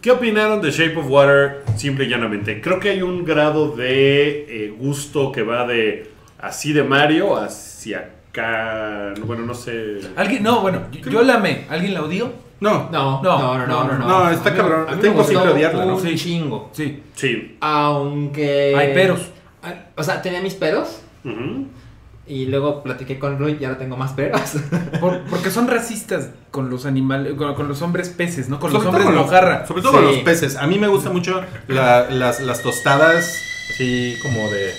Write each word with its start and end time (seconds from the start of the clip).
¿Qué 0.00 0.10
opinaron 0.10 0.62
de 0.62 0.70
Shape 0.70 0.96
of 0.96 1.06
Water? 1.10 1.62
Simple 1.76 2.06
y 2.06 2.08
llanamente. 2.08 2.60
Creo 2.60 2.80
que 2.80 2.90
hay 2.90 3.02
un 3.02 3.24
grado 3.24 3.76
de 3.76 4.66
eh, 4.66 4.74
gusto 4.78 5.30
que 5.30 5.42
va 5.42 5.66
de 5.66 6.10
así 6.38 6.72
de 6.72 6.82
Mario 6.82 7.36
hacia 7.36 8.10
acá. 8.30 9.12
Bueno, 9.26 9.44
no 9.44 9.52
sé. 9.54 10.00
¿Alguien? 10.16 10.42
No, 10.42 10.60
bueno, 10.62 10.82
yo, 10.90 11.10
yo 11.10 11.22
la 11.22 11.34
amé. 11.34 11.66
¿Alguien 11.68 11.92
la 11.94 12.02
odió? 12.02 12.32
No. 12.60 12.88
No, 12.90 13.22
No, 13.22 13.58
no, 13.58 13.66
no, 13.66 13.84
no, 13.84 13.98
no. 13.98 14.06
no, 14.08 14.30
está 14.30 14.50
mí- 14.50 14.56
cabrón. 14.56 14.82
a 14.86 14.90
mí 14.90 14.94
Está 14.96 15.06
imposible 15.08 15.48
odiarla, 15.48 15.84
¿no? 15.84 15.98
Sí. 15.98 16.14
chingo. 16.16 16.70
Sí. 16.72 17.02
Sí. 17.14 17.56
Aunque. 17.60 18.74
Hay 18.76 18.94
peros. 18.94 19.20
Ah, 19.62 19.74
O 19.96 20.02
sea, 20.02 20.22
tenía 20.22 20.40
mis 20.40 20.54
peros. 20.54 21.02
Ujú. 21.24 21.66
Y 22.30 22.46
luego 22.46 22.82
platiqué 22.84 23.18
con 23.18 23.38
Rui 23.38 23.56
y 23.60 23.64
ahora 23.64 23.78
tengo 23.78 23.96
más 23.96 24.12
peros. 24.12 24.40
Por- 25.00 25.22
porque 25.24 25.50
son 25.50 25.66
racistas 25.66 26.30
con 26.52 26.70
los 26.70 26.86
animales, 26.86 27.34
con, 27.34 27.54
con 27.56 27.66
los 27.66 27.82
hombres 27.82 28.08
peces, 28.08 28.48
¿no? 28.48 28.60
Con 28.60 28.72
los 28.72 28.84
hombres 28.84 29.02
todo 29.04 29.12
con 29.12 29.16
los- 29.16 29.26
mojarra. 29.26 29.66
Sobre 29.66 29.82
todo 29.82 29.92
con 29.92 30.04
los 30.04 30.16
peces. 30.18 30.56
A 30.56 30.66
mí 30.68 30.78
me 30.78 30.86
gusta 30.88 31.10
mucho 31.10 31.40
la- 31.66 32.08
las, 32.08 32.40
las 32.40 32.62
tostadas 32.62 33.36
así 33.70 34.16
como 34.22 34.50
de... 34.50 34.72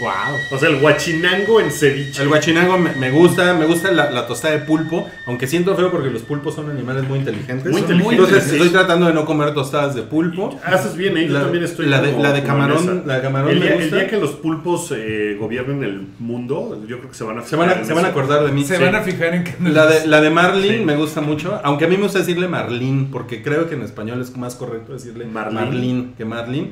wow. 0.00 0.10
O 0.50 0.58
sea, 0.58 0.68
el 0.68 0.80
guachinango 0.80 1.60
en 1.60 1.70
ceviche. 1.70 2.22
El 2.22 2.28
guachinango 2.28 2.78
me, 2.78 2.92
me 2.94 3.10
gusta, 3.10 3.54
me 3.54 3.66
gusta 3.66 3.90
la, 3.92 4.10
la 4.10 4.26
tostada 4.26 4.54
de 4.54 4.60
pulpo, 4.60 5.08
aunque 5.26 5.46
siento 5.46 5.76
feo 5.76 5.90
porque 5.90 6.10
los 6.10 6.22
pulpos 6.22 6.54
son 6.54 6.70
animales 6.70 7.08
muy 7.08 7.18
inteligentes. 7.18 7.70
Muy 7.70 7.80
Son 7.82 7.88
muy 7.98 8.14
inteligente. 8.14 8.14
Entonces 8.24 8.44
sí. 8.44 8.56
estoy 8.56 8.68
tratando 8.70 9.06
de 9.06 9.12
no 9.12 9.24
comer 9.24 9.54
tostadas 9.54 9.94
de 9.94 10.02
pulpo. 10.02 10.58
Haces 10.64 10.96
bien, 10.96 11.16
¿eh? 11.16 11.26
Yo 11.26 11.34
La- 11.34 11.40
también 11.42 11.64
estoy. 11.64 11.86
la 11.86 12.00
de- 12.00 12.10
como- 12.12 12.22
la 12.22 12.32
de 12.32 12.42
como 12.42 12.52
en 12.54 12.60
camarón- 12.70 13.02
la 13.06 13.14
de 13.16 13.22
camarón 13.22 13.50
El 13.50 13.58
me 13.60 13.64
día, 13.66 13.74
el 13.74 13.80
gusta. 13.82 13.96
día 13.96 14.06
que 14.08 14.16
los 14.16 14.30
pulpos 14.32 14.92
eh, 14.96 15.36
gobiernen 15.38 15.84
el 15.84 16.06
mundo, 16.18 16.82
yo 16.88 16.98
creo 16.98 17.10
que 17.10 17.16
se 17.16 17.24
van 17.24 17.38
a 17.38 17.42
Se 17.42 17.56
van 17.56 17.66
fijar 17.68 17.78
a, 17.78 17.80
en 17.82 17.86
se 17.86 17.94
van 17.94 18.04
a 18.04 18.08
acordar 18.08 18.44
de 18.44 18.52
mí. 18.52 18.64
Se 18.64 18.76
Sí. 18.76 18.82
van 18.82 18.94
a 18.94 19.00
fijar 19.02 19.34
en 19.34 19.44
que 19.44 19.54
La 19.70 19.86
de, 19.86 20.06
la 20.06 20.20
de 20.20 20.30
Marlin 20.30 20.78
Sí. 20.78 20.84
me 20.84 20.96
gusta 20.96 21.20
mucho, 21.20 21.60
aunque 21.62 21.84
a 21.84 21.88
mí 21.88 21.96
me 21.96 22.04
gusta 22.04 22.18
decirle 22.20 22.48
Marlin, 22.48 23.10
porque 23.10 23.42
creo 23.42 23.68
que 23.68 23.74
en 23.74 23.82
español 23.82 24.20
es 24.20 24.36
más 24.36 24.54
correcto 24.54 24.92
decirle 24.92 25.26
Marlin. 25.26 25.54
Marlin, 25.54 26.14
que 26.16 26.24
Marlin. 26.24 26.70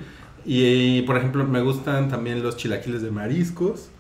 Y, 0.51 1.03
por 1.03 1.19
ejemplo, 1.19 1.45
me 1.45 1.61
gustan 1.61 2.09
también 2.09 2.43
los 2.43 2.57
chilaquiles 2.57 3.03
de 3.03 3.11
mariscos, 3.11 3.91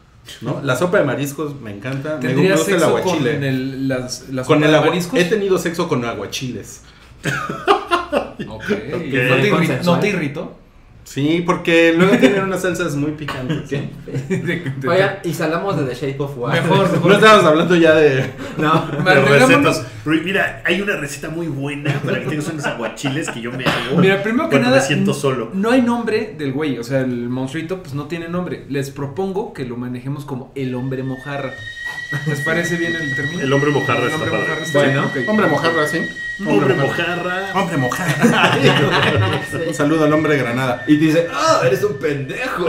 ¿no? 0.41 0.63
La 0.63 0.77
sopa 0.77 0.97
de 0.99 1.05
mariscos 1.05 1.61
me 1.61 1.71
encanta. 1.73 2.17
Me, 2.17 2.29
me 2.29 2.29
¿Tendrías 2.35 2.59
gusta 2.61 2.73
el 2.75 2.81
sexo 2.81 2.93
con 2.95 3.01
aguachile. 3.03 3.49
el, 3.49 3.89
las, 3.89 4.25
Con 4.47 4.65
el 4.65 4.71
de 4.71 4.77
agua- 4.77 4.89
mariscos? 4.89 5.21
He 5.21 5.25
tenido 5.27 5.59
sexo 5.59 5.89
con 5.89 6.05
aguachiles. 6.05 6.83
Ok. 8.49 8.65
¿No, 8.69 8.69
te 8.69 8.73
irri- 9.13 9.51
Consensual. 9.51 9.85
¿No 9.97 10.01
te 10.01 10.09
irritó? 10.09 10.57
Sí, 11.09 11.43
porque 11.47 11.95
luego 11.97 12.19
tienen 12.19 12.45
unas 12.45 12.61
salsas 12.63 12.95
muy 12.95 13.13
picantes. 13.13 13.71
De- 13.71 14.73
Oigan, 14.87 15.19
y 15.25 15.33
salamos 15.33 15.79
de 15.79 15.85
The 15.87 15.95
Shape 15.95 16.23
of 16.23 16.37
Water. 16.37 16.63
Mejor, 16.63 16.93
mejor. 16.93 17.11
No 17.11 17.15
estábamos 17.17 17.45
hablando 17.47 17.77
ya 17.77 17.95
de... 17.95 18.31
No. 18.59 18.87
De 19.05 19.15
recetas. 19.39 19.87
Mira, 20.05 20.63
hay 20.67 20.81
una 20.83 20.97
receta 20.97 21.31
muy 21.31 21.47
buena 21.49 21.93
para 22.05 22.21
que 22.21 22.27
tengas 22.27 22.49
unos 22.49 22.65
aguachiles 22.67 23.31
que 23.31 23.41
yo 23.41 23.51
me 23.53 23.65
hago. 23.65 23.97
Mira, 23.99 24.23
primero 24.23 24.49
que 24.51 24.59
nada, 24.61 24.77
me 24.77 24.83
siento 24.83 25.13
n- 25.13 25.21
solo. 25.21 25.51
no 25.55 25.71
hay 25.71 25.81
nombre 25.83 26.35
del 26.37 26.53
güey, 26.53 26.79
o 26.79 26.85
sea, 26.85 27.01
el 27.01 27.29
monstruito 27.31 27.83
pues 27.83 27.95
no 27.95 28.05
tiene 28.07 28.29
nombre. 28.29 28.65
Les 28.69 28.91
propongo 28.91 29.53
que 29.55 29.65
lo 29.65 29.77
manejemos 29.77 30.25
como 30.27 30.53
el 30.55 30.75
hombre 30.75 31.03
mojarra. 31.03 31.53
¿Les 32.27 32.41
parece 32.41 32.77
bien 32.77 32.97
el 32.97 33.15
término? 33.15 33.43
El 33.43 33.53
hombre 33.53 33.71
mojarra 33.71 34.01
El 34.01 34.07
está 34.07 34.17
hombre 34.17 34.39
mojarra 34.39 34.63
está 34.63 34.79
Bueno. 34.79 35.11
Hombre 35.27 35.47
mojarra, 35.47 35.87
¿sí? 35.87 36.09
Hombre 36.47 36.75
mojarra. 36.75 37.53
Hombre 37.55 37.77
mojarra. 37.77 38.59
Un 39.67 39.75
saludo 39.75 40.05
al 40.05 40.13
hombre 40.13 40.37
granada. 40.39 40.85
Y 40.87 40.97
dice, 40.97 41.27
ah, 41.33 41.61
eres 41.67 41.83
un 41.85 41.99
pendejo. 41.99 42.65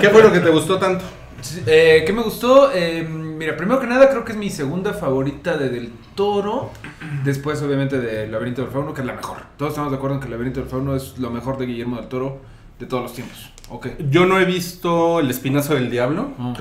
¿Qué 0.00 0.10
fue 0.10 0.22
lo 0.22 0.32
que 0.32 0.40
te 0.40 0.50
gustó 0.50 0.78
tanto? 0.78 1.04
Eh, 1.66 2.02
¿Qué 2.06 2.12
me 2.12 2.22
gustó? 2.22 2.70
Eh, 2.72 3.02
mira, 3.02 3.56
primero 3.56 3.80
que 3.80 3.86
nada 3.86 4.10
creo 4.10 4.24
que 4.24 4.32
es 4.32 4.38
mi 4.38 4.50
segunda 4.50 4.92
favorita 4.92 5.56
de 5.56 5.70
Del 5.70 5.92
Toro. 6.14 6.70
Después, 7.24 7.62
obviamente, 7.62 7.98
de 7.98 8.26
Laberinto 8.26 8.62
del 8.62 8.70
Fauno, 8.70 8.92
que 8.92 9.00
es 9.00 9.06
la 9.06 9.14
mejor. 9.14 9.38
Todos 9.56 9.70
estamos 9.70 9.90
de 9.90 9.96
acuerdo 9.96 10.16
en 10.16 10.20
que 10.20 10.26
El 10.26 10.32
Laberinto 10.32 10.60
del 10.60 10.68
Fauno 10.68 10.94
es 10.94 11.16
lo 11.18 11.30
mejor 11.30 11.56
de 11.56 11.66
Guillermo 11.66 11.96
del 11.96 12.08
Toro 12.08 12.40
de 12.80 12.86
todos 12.86 13.02
los 13.04 13.12
tiempos. 13.12 13.38
Ok. 13.68 13.86
Yo 14.10 14.26
no 14.26 14.40
he 14.40 14.44
visto 14.44 15.20
El 15.20 15.30
Espinazo 15.30 15.74
del 15.74 15.90
Diablo. 15.90 16.32
Muy 16.38 16.54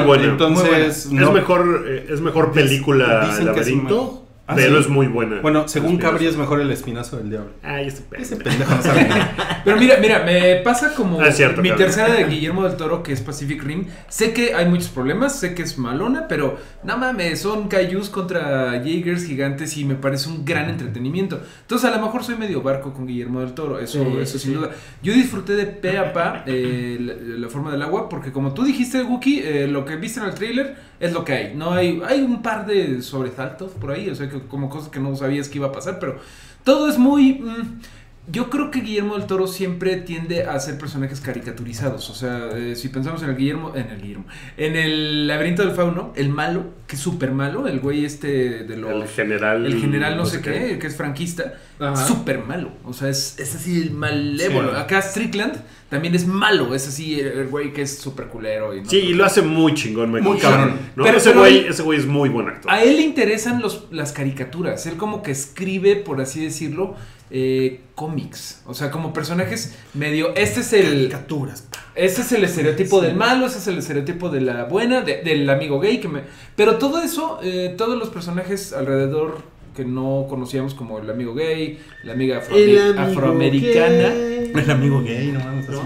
Ento- 0.00 0.04
buena. 0.04 0.24
Entonces, 0.24 1.06
Es 1.06 1.12
no- 1.12 1.32
mejor, 1.32 1.84
eh, 1.88 2.08
es 2.10 2.20
mejor 2.20 2.52
película 2.52 3.20
dicen 3.26 3.44
que 3.54 3.60
es 3.60 3.66
laberinto, 3.68 4.02
mejor. 4.02 4.25
Ah, 4.48 4.54
pero 4.54 4.76
¿sí? 4.76 4.82
es 4.82 4.88
muy 4.88 5.08
buena. 5.08 5.40
Bueno, 5.40 5.66
según. 5.66 5.98
Cabri 5.98 6.26
es 6.26 6.36
mejor 6.36 6.60
El 6.60 6.70
Espinazo 6.70 7.16
del 7.16 7.30
Diablo. 7.30 7.50
Ay, 7.62 7.88
este. 7.88 8.04
Ese 8.20 8.36
pendejo 8.36 8.76
no 8.76 8.82
sabe 8.82 9.04
nada. 9.08 9.60
Pero 9.64 9.76
mira, 9.76 9.96
mira, 10.00 10.22
me 10.24 10.56
pasa 10.56 10.94
como 10.94 11.20
Ah, 11.20 11.32
cierto, 11.32 11.62
mi 11.62 11.72
tercera 11.72 12.14
de 12.14 12.24
Guillermo 12.24 12.62
del 12.62 12.76
Toro, 12.76 13.02
que 13.02 13.12
es 13.12 13.20
Pacific 13.20 13.60
Rim. 13.64 13.86
Sé 14.08 14.32
que 14.32 14.54
hay 14.54 14.66
muchos 14.66 14.88
problemas, 14.90 15.36
sé 15.38 15.54
que 15.54 15.62
es 15.62 15.76
malona, 15.78 16.28
pero 16.28 16.58
nada 16.84 16.98
mames, 16.98 17.40
son 17.40 17.66
kaijus 17.66 18.08
contra 18.08 18.70
Jaegers 18.82 19.24
gigantes 19.26 19.76
y 19.76 19.84
me 19.84 19.96
parece 19.96 20.28
un 20.28 20.44
gran 20.44 20.70
entretenimiento. 20.70 21.40
Entonces, 21.62 21.90
a 21.90 21.96
lo 21.96 22.00
mejor 22.06 22.22
soy 22.22 22.36
medio 22.36 22.62
barco 22.62 22.92
con 22.94 23.06
Guillermo 23.08 23.40
del 23.40 23.52
Toro, 23.52 23.80
eso, 23.80 24.04
Sí, 24.04 24.16
eso 24.20 24.38
sí, 24.38 24.44
sin 24.46 24.54
duda. 24.54 24.70
Yo 25.02 25.12
disfruté 25.12 25.54
de 25.56 25.66
pe 25.66 25.98
a 25.98 26.12
pa 26.12 26.44
eh, 26.46 26.98
la, 27.00 27.14
la 27.38 27.48
forma 27.48 27.72
del 27.72 27.82
agua, 27.82 28.08
porque 28.08 28.30
como 28.30 28.54
tú 28.54 28.62
dijiste, 28.62 29.02
Wookie, 29.02 29.40
eh, 29.40 29.66
lo 29.66 29.84
que 29.84 29.96
viste 29.96 30.20
en 30.20 30.26
el 30.26 30.34
trailer 30.34 30.76
es 31.00 31.12
lo 31.12 31.24
que 31.24 31.32
hay. 31.32 31.54
No 31.54 31.72
hay, 31.72 32.00
hay 32.06 32.20
un 32.20 32.42
par 32.42 32.64
de 32.66 33.02
sobresaltos 33.02 33.72
por 33.72 33.90
ahí, 33.90 34.08
o 34.08 34.14
sea, 34.14 34.28
que, 34.30 34.35
como 34.48 34.68
cosas 34.68 34.88
que 34.88 35.00
no 35.00 35.14
sabías 35.16 35.48
que 35.48 35.58
iba 35.58 35.68
a 35.68 35.72
pasar, 35.72 35.98
pero 35.98 36.18
todo 36.64 36.88
es 36.88 36.98
muy. 36.98 37.34
mm, 37.34 37.80
yo 38.28 38.50
creo 38.50 38.70
que 38.70 38.80
Guillermo 38.80 39.16
del 39.16 39.26
Toro 39.26 39.46
siempre 39.46 39.96
tiende 39.96 40.44
a 40.44 40.54
hacer 40.54 40.78
personajes 40.78 41.20
caricaturizados. 41.20 42.10
O 42.10 42.14
sea, 42.14 42.48
eh, 42.54 42.74
si 42.74 42.88
pensamos 42.88 43.22
en 43.22 43.30
el 43.30 43.36
Guillermo, 43.36 43.72
en 43.76 43.88
el 43.88 44.00
Guillermo, 44.00 44.24
en 44.56 44.76
el 44.76 45.26
laberinto 45.28 45.64
del 45.64 45.74
fauno, 45.74 46.12
el 46.16 46.28
malo, 46.28 46.64
que 46.86 46.96
es 46.96 47.02
súper 47.02 47.30
malo, 47.30 47.68
el 47.68 47.78
güey 47.80 48.04
este 48.04 48.64
de 48.64 48.76
los. 48.76 48.90
El 48.92 49.08
general. 49.08 49.64
El 49.66 49.80
general 49.80 50.16
no, 50.16 50.26
sé 50.26 50.40
qué, 50.40 50.78
que 50.80 50.86
es 50.86 50.96
franquista, 50.96 51.54
súper 52.06 52.40
malo. 52.40 52.70
O 52.84 52.92
sea, 52.92 53.08
es, 53.08 53.38
es 53.38 53.54
así 53.54 53.90
malévolo. 53.92 54.70
Sí. 54.70 54.76
Acá 54.76 55.00
Strickland 55.02 55.56
también 55.88 56.16
es 56.16 56.26
malo, 56.26 56.74
es 56.74 56.88
así 56.88 57.20
el 57.20 57.26
el 57.36 57.46
güey 57.48 57.72
que 57.72 57.82
es 57.82 57.98
súper 57.98 58.26
culero. 58.26 58.74
Y 58.74 58.82
no 58.82 58.90
Sí, 58.90 58.96
y 58.98 59.14
lo 59.14 59.24
hace 59.24 59.42
muy 59.42 59.74
chingón, 59.74 60.10
Michael 60.10 60.24
Muy 60.32 60.38
cabrón. 60.38 60.78
¿no? 60.96 61.04
Pero- 61.04 61.18
ese, 61.18 61.28
pero 61.30 61.40
güey, 61.40 61.58
él- 61.58 61.66
ese 61.68 61.82
güey 61.82 61.98
es 61.98 62.06
muy 62.06 62.28
buen 62.28 62.48
actor. 62.48 62.70
A 62.72 62.82
él 62.82 62.96
le 62.96 63.02
interesan 63.02 63.60
los, 63.60 63.86
las 63.92 64.12
caricaturas. 64.12 64.84
Él 64.86 64.96
como 64.96 65.22
que 65.22 65.30
escribe, 65.30 65.96
por 65.96 66.20
así 66.20 66.42
decirlo, 66.42 66.96
eh, 67.30 67.80
cómics. 67.94 68.62
O 68.66 68.74
sea, 68.74 68.90
como 68.90 69.12
personajes 69.12 69.74
medio... 69.94 70.34
Este 70.36 70.60
es 70.60 70.72
el... 70.72 71.08
Caricaturas. 71.08 71.66
Este 71.94 72.20
es 72.20 72.32
el 72.32 72.44
estereotipo 72.44 73.00
del 73.00 73.14
malo, 73.16 73.46
ese 73.46 73.58
es 73.58 73.66
el 73.68 73.78
estereotipo 73.78 74.28
de 74.28 74.40
la 74.42 74.64
buena, 74.64 75.00
de- 75.00 75.22
del 75.22 75.48
amigo 75.48 75.80
gay. 75.80 75.98
que 75.98 76.08
me 76.08 76.22
Pero 76.54 76.76
todo 76.76 77.02
eso, 77.02 77.40
eh, 77.42 77.74
todos 77.76 77.98
los 77.98 78.10
personajes 78.10 78.72
alrededor 78.72 79.38
que 79.74 79.84
no 79.84 80.26
conocíamos 80.28 80.72
como 80.74 80.98
el 80.98 81.08
amigo 81.10 81.34
gay, 81.34 81.78
la 82.02 82.12
amiga 82.14 82.38
afro- 82.38 82.56
El 82.56 82.78
amigo 82.78 83.00
afroamericana. 83.00 84.08
gay. 84.10 84.52
El 84.54 84.70
amigo 84.70 85.02
gay, 85.02 85.32
no 85.32 85.40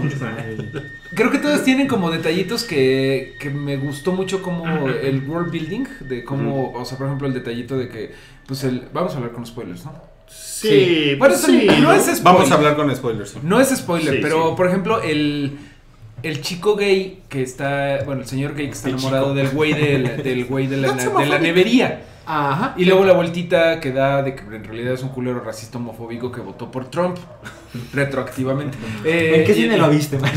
que 0.09 0.81
Creo 1.15 1.29
que 1.29 1.39
todos 1.39 1.63
tienen 1.65 1.87
como 1.87 2.09
detallitos 2.09 2.63
que, 2.63 3.35
que 3.39 3.49
me 3.49 3.75
gustó 3.75 4.13
mucho 4.13 4.41
como 4.41 4.87
el 4.87 5.27
world 5.27 5.51
building, 5.51 5.83
de 6.07 6.23
cómo, 6.23 6.71
o 6.73 6.85
sea, 6.85 6.97
por 6.97 7.07
ejemplo, 7.07 7.27
el 7.27 7.33
detallito 7.33 7.77
de 7.77 7.89
que, 7.89 8.11
pues 8.47 8.63
el, 8.63 8.83
vamos 8.93 9.13
a 9.13 9.17
hablar 9.17 9.33
con 9.33 9.45
spoilers, 9.45 9.83
¿no? 9.83 10.10
Sí, 10.33 11.15
Bueno, 11.17 11.33
pues 11.35 11.43
eso 11.43 11.51
sí, 11.51 11.67
no 11.67 11.79
¿no? 11.81 11.91
es 11.93 12.01
spoiler. 12.03 12.23
Vamos 12.23 12.51
a 12.51 12.53
hablar 12.55 12.75
con 12.75 12.95
spoilers. 12.95 13.31
sí. 13.31 13.39
No 13.43 13.59
es 13.59 13.69
spoiler, 13.75 14.15
Sí, 14.15 14.19
pero 14.21 14.49
sí. 14.49 14.53
por 14.57 14.67
ejemplo, 14.67 15.01
el, 15.01 15.57
el 16.23 16.41
chico 16.41 16.75
gay 16.75 17.23
que 17.29 17.41
está, 17.41 18.03
bueno, 18.05 18.21
el 18.21 18.27
señor 18.27 18.53
gay 18.55 18.67
que 18.67 18.73
está 18.73 18.89
El 18.89 18.95
enamorado 18.95 19.25
chico. 19.25 19.35
del 19.35 19.49
güey 19.49 19.73
del, 19.73 20.17
del 20.23 20.45
güey 20.45 20.67
de 20.67 20.77
la, 20.77 20.93
de 20.93 21.25
la 21.25 21.39
nevería. 21.39 22.05
Ajá. 22.23 22.75
Y 22.77 22.85
luego 22.85 23.03
la 23.03 23.13
vueltita 23.13 23.79
que 23.79 23.91
da 23.91 24.21
de 24.21 24.35
que 24.35 24.43
en 24.43 24.63
realidad 24.63 24.93
es 24.93 25.01
un 25.01 25.09
culero 25.09 25.39
racista 25.39 25.79
homofóbico 25.79 26.31
que 26.31 26.39
votó 26.39 26.69
por 26.69 26.89
Trump 26.91 27.17
retroactivamente. 27.93 28.77
Eh, 29.03 29.37
¿En 29.39 29.45
qué 29.45 29.51
y- 29.51 29.55
cine 29.63 29.75
y- 29.75 29.79
lo 29.79 29.89
viste, 29.89 30.17
man? 30.19 30.31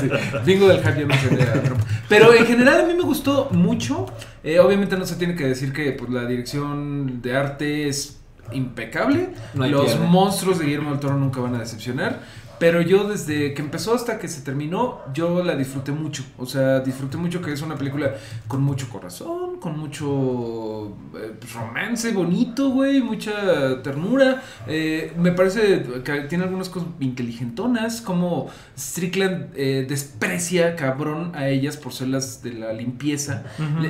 Sí, 0.00 0.08
Bingo 0.44 0.68
del 0.68 0.86
Happy 0.86 1.02
a 1.02 1.62
Trump. 1.62 1.80
Pero 2.08 2.34
en 2.34 2.46
general 2.46 2.82
a 2.82 2.86
mí 2.86 2.94
me 2.94 3.02
gustó 3.02 3.48
mucho. 3.52 4.06
Eh, 4.44 4.58
obviamente 4.60 4.96
no 4.96 5.06
se 5.06 5.16
tiene 5.16 5.34
que 5.34 5.44
decir 5.46 5.72
que 5.72 5.92
pues, 5.92 6.10
la 6.10 6.26
dirección 6.26 7.20
de 7.22 7.36
arte 7.36 7.88
es 7.88 8.17
impecable. 8.52 9.30
No 9.54 9.66
Los 9.66 9.86
pierde. 9.92 10.06
monstruos 10.06 10.58
de 10.58 10.64
Guillermo 10.66 10.90
del 10.90 11.00
Toro 11.00 11.16
nunca 11.16 11.40
van 11.40 11.54
a 11.54 11.58
decepcionar. 11.58 12.20
Pero 12.58 12.80
yo 12.80 13.08
desde 13.08 13.54
que 13.54 13.62
empezó 13.62 13.94
hasta 13.94 14.18
que 14.18 14.28
se 14.28 14.42
terminó, 14.42 15.00
yo 15.14 15.42
la 15.42 15.54
disfruté 15.54 15.92
mucho. 15.92 16.24
O 16.36 16.46
sea, 16.46 16.80
disfruté 16.80 17.16
mucho 17.16 17.40
que 17.40 17.52
es 17.52 17.62
una 17.62 17.76
película 17.76 18.14
con 18.46 18.62
mucho 18.62 18.88
corazón, 18.88 19.60
con 19.60 19.78
mucho 19.78 20.96
eh, 21.14 21.32
pues, 21.38 21.52
romance 21.52 22.12
bonito, 22.12 22.70
güey, 22.70 23.00
mucha 23.00 23.82
ternura. 23.82 24.42
Eh, 24.66 25.12
me 25.16 25.32
parece 25.32 25.84
que 26.04 26.22
tiene 26.22 26.44
algunas 26.44 26.68
cosas 26.68 26.88
inteligentonas, 27.00 28.00
como 28.00 28.48
Strickland 28.76 29.50
eh, 29.54 29.86
desprecia 29.88 30.76
cabrón 30.76 31.32
a 31.34 31.48
ellas 31.48 31.76
por 31.76 31.92
ser 31.92 32.08
las 32.08 32.42
de 32.42 32.52
la 32.54 32.72
limpieza. 32.72 33.44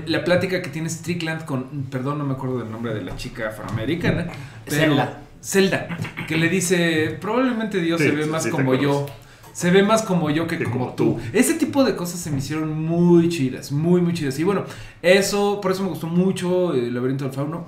La 0.07 0.25
plática 0.25 0.63
que 0.63 0.71
tiene 0.71 0.89
Strickland 0.91 1.45
con, 1.45 1.87
perdón, 1.91 2.19
no 2.19 2.25
me 2.25 2.35
acuerdo 2.35 2.59
del 2.59 2.71
nombre 2.71 2.95
de 2.95 3.03
la 3.03 3.17
chica 3.17 3.49
afroamericana, 3.49 4.27
pero 4.65 4.77
Zelda. 4.77 5.28
Zelda, 5.43 5.89
que 6.27 6.37
le 6.37 6.49
dice, 6.49 7.17
probablemente 7.21 7.81
Dios 7.81 8.01
Sí, 8.01 8.09
se 8.09 8.13
ve 8.15 8.25
sí, 8.25 8.31
más 8.31 8.43
sí, 8.45 8.51
como 8.51 8.75
yo. 8.75 9.07
Se 9.53 9.71
ve 9.73 9.83
más 9.83 10.03
como 10.03 10.31
yo 10.31 10.47
que, 10.47 10.57
Que 10.57 10.65
como, 10.65 10.79
como 10.79 10.93
tú. 10.93 11.15
tú. 11.15 11.21
Ese 11.33 11.55
tipo 11.55 11.83
de 11.83 11.97
cosas 11.97 12.21
se 12.21 12.31
me 12.31 12.39
hicieron 12.39 12.81
muy 12.81 13.29
chidas, 13.29 13.73
muy, 13.73 14.01
muy 14.01 14.15
chidas. 14.15 14.39
Y 14.39 14.45
bueno, 14.45 14.65
eso, 15.03 15.61
por 15.61 15.73
eso 15.73 15.83
me 15.83 15.89
gustó 15.89 16.07
mucho 16.07 16.75
el 16.75 16.95
laberinto 16.95 17.25
del 17.25 17.33
fauno. 17.33 17.67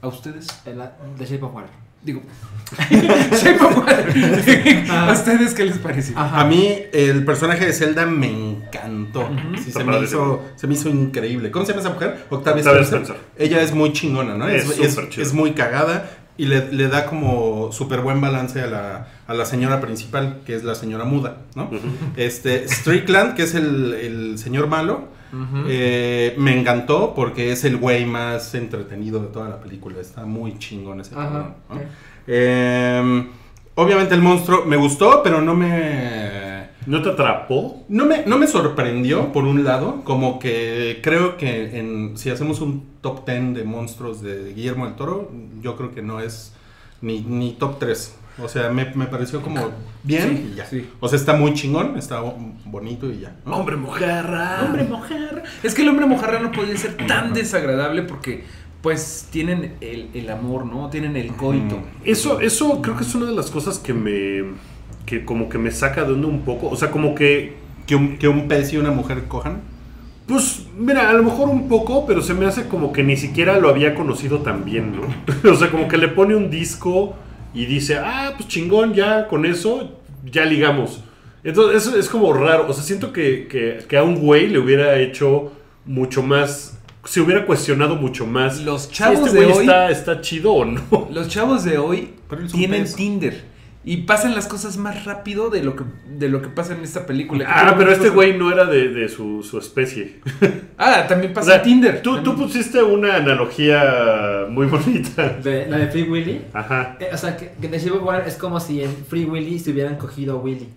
¿A 0.00 0.08
ustedes? 0.08 0.46
El- 0.64 0.82
The 1.18 1.24
Shape 1.26 1.44
of 1.44 1.54
Water. 1.54 1.70
Digo. 2.02 2.20
Shape 2.90 3.60
of 3.64 3.78
Water. 3.78 4.84
¿A 4.90 5.12
ustedes 5.12 5.54
qué 5.54 5.64
les 5.64 5.78
parece? 5.78 6.12
Ajá. 6.16 6.40
A 6.40 6.44
mí 6.44 6.70
el 6.92 7.24
personaje 7.24 7.66
de 7.66 7.72
Zelda 7.72 8.06
me 8.06 8.28
encantó. 8.30 9.28
Sí, 9.62 9.72
se, 9.72 9.84
me 9.84 9.98
hizo, 10.00 10.42
se 10.56 10.66
me 10.66 10.74
hizo 10.74 10.88
increíble. 10.88 11.50
¿Cómo 11.50 11.64
se 11.66 11.72
llama 11.72 11.80
esa 11.82 11.90
mujer? 11.94 12.26
Octavia, 12.30 12.60
Octavia 12.62 12.82
Spencer. 12.82 13.16
Spencer. 13.16 13.16
Ella 13.38 13.62
es 13.62 13.72
muy 13.74 13.92
chingona, 13.92 14.34
¿no? 14.36 14.48
Es 14.48 14.68
Es, 14.78 14.98
es- 14.98 15.18
es 15.18 15.32
muy 15.34 15.52
cagada 15.52 16.10
y 16.36 16.46
le, 16.46 16.72
le 16.72 16.88
da 16.88 17.06
como 17.06 17.70
súper 17.72 18.00
buen 18.00 18.20
balance 18.20 18.60
a 18.60 18.66
la, 18.66 19.08
a 19.26 19.34
la 19.34 19.44
señora 19.44 19.80
principal, 19.80 20.40
que 20.44 20.54
es 20.54 20.64
la 20.64 20.74
señora 20.74 21.04
muda, 21.04 21.38
¿no? 21.54 21.70
Este, 22.16 22.68
Strickland, 22.68 23.34
que 23.34 23.44
es 23.44 23.54
el, 23.54 23.94
el 23.94 24.38
señor 24.38 24.66
malo, 24.66 25.08
eh, 25.68 26.34
me 26.38 26.58
encantó 26.58 27.12
porque 27.14 27.50
es 27.50 27.64
el 27.64 27.76
güey 27.76 28.04
más 28.06 28.54
entretenido 28.54 29.20
de 29.20 29.28
toda 29.28 29.48
la 29.48 29.60
película. 29.60 30.00
Está 30.00 30.24
muy 30.24 30.58
chingón 30.58 31.00
ese. 31.00 31.14
Eh, 32.26 33.26
obviamente 33.74 34.14
el 34.14 34.22
monstruo 34.22 34.64
me 34.64 34.76
gustó, 34.76 35.22
pero 35.22 35.40
no 35.40 35.54
me... 35.54 36.43
¿No 36.86 37.02
te 37.02 37.10
atrapó? 37.10 37.84
No 37.88 38.04
me, 38.04 38.24
no 38.26 38.38
me 38.38 38.46
sorprendió, 38.46 39.32
por 39.32 39.44
un 39.44 39.64
lado, 39.64 40.02
como 40.04 40.38
que 40.38 41.00
creo 41.02 41.36
que 41.36 41.78
en, 41.78 42.16
si 42.18 42.30
hacemos 42.30 42.60
un 42.60 42.84
top 43.00 43.26
10 43.26 43.54
de 43.54 43.64
monstruos 43.64 44.20
de 44.22 44.52
Guillermo 44.54 44.84
del 44.86 44.94
Toro, 44.94 45.30
yo 45.62 45.76
creo 45.76 45.92
que 45.94 46.02
no 46.02 46.20
es 46.20 46.54
ni, 47.00 47.20
ni 47.20 47.52
top 47.52 47.78
3. 47.78 48.16
O 48.42 48.48
sea, 48.48 48.68
me, 48.70 48.86
me 48.96 49.06
pareció 49.06 49.40
como 49.40 49.70
bien 50.02 50.28
Sí, 50.36 50.50
y 50.52 50.56
ya. 50.56 50.66
sí. 50.66 50.88
O 50.98 51.06
sea, 51.08 51.16
está 51.16 51.34
muy 51.34 51.54
chingón, 51.54 51.96
está 51.96 52.18
bo- 52.20 52.36
bonito 52.64 53.08
y 53.10 53.20
ya. 53.20 53.36
¿no? 53.46 53.56
Hombre, 53.58 53.76
mojarra. 53.76 54.62
Hombre 54.64 54.82
mojarra. 54.84 55.44
Es 55.62 55.72
que 55.72 55.82
el 55.82 55.88
hombre 55.88 56.04
mojarra 56.06 56.40
no 56.40 56.50
podía 56.50 56.76
ser 56.76 56.96
tan 57.06 57.32
desagradable 57.32 58.02
porque, 58.02 58.42
pues, 58.82 59.28
tienen 59.30 59.76
el, 59.80 60.10
el 60.14 60.28
amor, 60.30 60.66
¿no? 60.66 60.90
Tienen 60.90 61.16
el 61.16 61.28
coito. 61.36 61.78
Eso, 62.04 62.40
eso 62.40 62.82
creo 62.82 62.96
que 62.96 63.04
es 63.04 63.14
una 63.14 63.26
de 63.26 63.32
las 63.36 63.50
cosas 63.52 63.78
que 63.78 63.94
me. 63.94 64.42
Que 65.06 65.24
como 65.24 65.48
que 65.48 65.58
me 65.58 65.70
saca 65.70 66.04
de 66.04 66.12
onda 66.12 66.28
un 66.28 66.40
poco. 66.40 66.68
O 66.68 66.76
sea, 66.76 66.90
como 66.90 67.14
que. 67.14 67.62
Que 67.86 67.94
un, 67.96 68.16
que 68.16 68.28
un 68.28 68.48
pez 68.48 68.72
y 68.72 68.78
una 68.78 68.90
mujer 68.90 69.24
cojan. 69.28 69.60
Pues, 70.26 70.64
mira, 70.78 71.10
a 71.10 71.12
lo 71.12 71.22
mejor 71.22 71.50
un 71.50 71.68
poco, 71.68 72.06
pero 72.06 72.22
se 72.22 72.32
me 72.32 72.46
hace 72.46 72.66
como 72.66 72.94
que 72.94 73.02
ni 73.02 73.14
siquiera 73.18 73.58
lo 73.58 73.68
había 73.68 73.94
conocido 73.94 74.38
tan 74.38 74.64
bien, 74.64 74.94
¿no? 74.96 75.50
o 75.50 75.54
sea, 75.54 75.70
como 75.70 75.86
que 75.86 75.98
le 75.98 76.08
pone 76.08 76.34
un 76.34 76.48
disco 76.48 77.14
y 77.52 77.66
dice, 77.66 77.98
ah, 77.98 78.32
pues 78.36 78.48
chingón, 78.48 78.94
ya 78.94 79.28
con 79.28 79.44
eso, 79.44 79.98
ya 80.24 80.46
ligamos. 80.46 81.04
Entonces, 81.44 81.86
eso 81.86 81.98
es 81.98 82.08
como 82.08 82.32
raro. 82.32 82.66
O 82.68 82.72
sea, 82.72 82.82
siento 82.82 83.12
que, 83.12 83.46
que, 83.48 83.84
que 83.86 83.98
a 83.98 84.02
un 84.02 84.14
güey 84.16 84.46
le 84.48 84.58
hubiera 84.58 84.98
hecho 84.98 85.52
mucho 85.84 86.22
más. 86.22 86.78
Se 87.04 87.20
hubiera 87.20 87.44
cuestionado 87.44 87.96
mucho 87.96 88.24
más. 88.26 88.62
Los 88.62 88.84
si 88.84 88.92
chavos 88.92 89.26
este 89.26 89.38
de 89.40 89.44
hoy- 89.44 89.60
está, 89.60 89.90
está 89.90 90.20
chido 90.22 90.54
o 90.54 90.64
no. 90.64 90.80
Los 91.12 91.28
chavos 91.28 91.64
de 91.64 91.76
hoy 91.76 92.14
tienen 92.50 92.84
pez. 92.84 92.96
Tinder. 92.96 93.53
Y 93.86 93.98
pasan 93.98 94.34
las 94.34 94.46
cosas 94.46 94.78
más 94.78 95.04
rápido 95.04 95.50
de 95.50 95.62
lo 95.62 95.76
que, 95.76 95.84
de 96.08 96.28
lo 96.30 96.40
que 96.40 96.48
pasa 96.48 96.74
en 96.74 96.82
esta 96.82 97.04
película. 97.04 97.44
Ah, 97.46 97.74
pero 97.76 97.92
este 97.92 98.08
güey 98.08 98.36
no 98.38 98.50
era 98.50 98.64
de, 98.64 98.88
de 98.88 99.08
su, 99.10 99.42
su 99.42 99.58
especie. 99.58 100.20
Ah, 100.76 101.06
también 101.06 101.30
O 101.30 101.34
pasa 101.34 101.46
sea, 101.46 101.56
en 101.58 101.62
Tinder. 101.62 102.02
Tú, 102.02 102.20
tú 102.22 102.34
pusiste 102.36 102.82
una 102.82 103.14
analogía 103.16 104.46
muy 104.48 104.66
bonita. 104.66 105.28
De, 105.28 105.66
la 105.66 105.78
de 105.78 105.86
Free 105.86 106.02
Willy. 106.02 106.40
Ajá. 106.52 106.96
Eh, 106.98 107.10
o 107.12 107.16
sea, 107.16 107.36
que, 107.36 107.52
que 107.60 107.68
de 107.68 107.78
Shape 107.78 107.98
of 107.98 108.02
Water 108.04 108.26
es 108.26 108.34
como 108.34 108.58
si 108.58 108.82
en 108.82 108.90
Free 109.08 109.24
Willy 109.24 109.58
se 109.60 109.70
hubieran 109.70 109.96
cogido 109.96 110.34
a 110.38 110.40
Willy. 110.42 110.68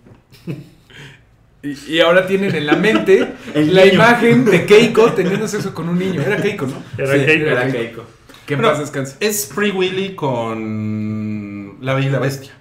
Y, 1.62 1.94
y 1.94 2.00
ahora 2.00 2.26
tienen 2.26 2.54
en 2.54 2.66
la 2.66 2.76
mente 2.76 3.26
El 3.54 3.74
la 3.74 3.82
niño. 3.84 3.94
imagen 3.94 4.44
de 4.44 4.64
Keiko 4.66 5.12
teniendo 5.12 5.48
sexo 5.48 5.74
con 5.74 5.88
un 5.88 5.98
niño. 5.98 6.20
Era 6.22 6.36
Keiko, 6.36 6.66
¿no? 6.66 6.76
Era 6.96 7.14
Sí, 7.14 7.24
Keiko. 7.26 7.46
Era 7.46 7.72
Keiko. 7.72 8.04
Que 8.46 8.54
en 8.54 8.60
paz 8.62 8.78
descanse. 8.78 9.16
Es 9.20 9.48
Free 9.52 9.72
Willy 9.72 10.14
con 10.14 11.78
La 11.80 11.94
Bella 11.94 12.06
y 12.08 12.10
la 12.12 12.18
Bestia. 12.20 12.52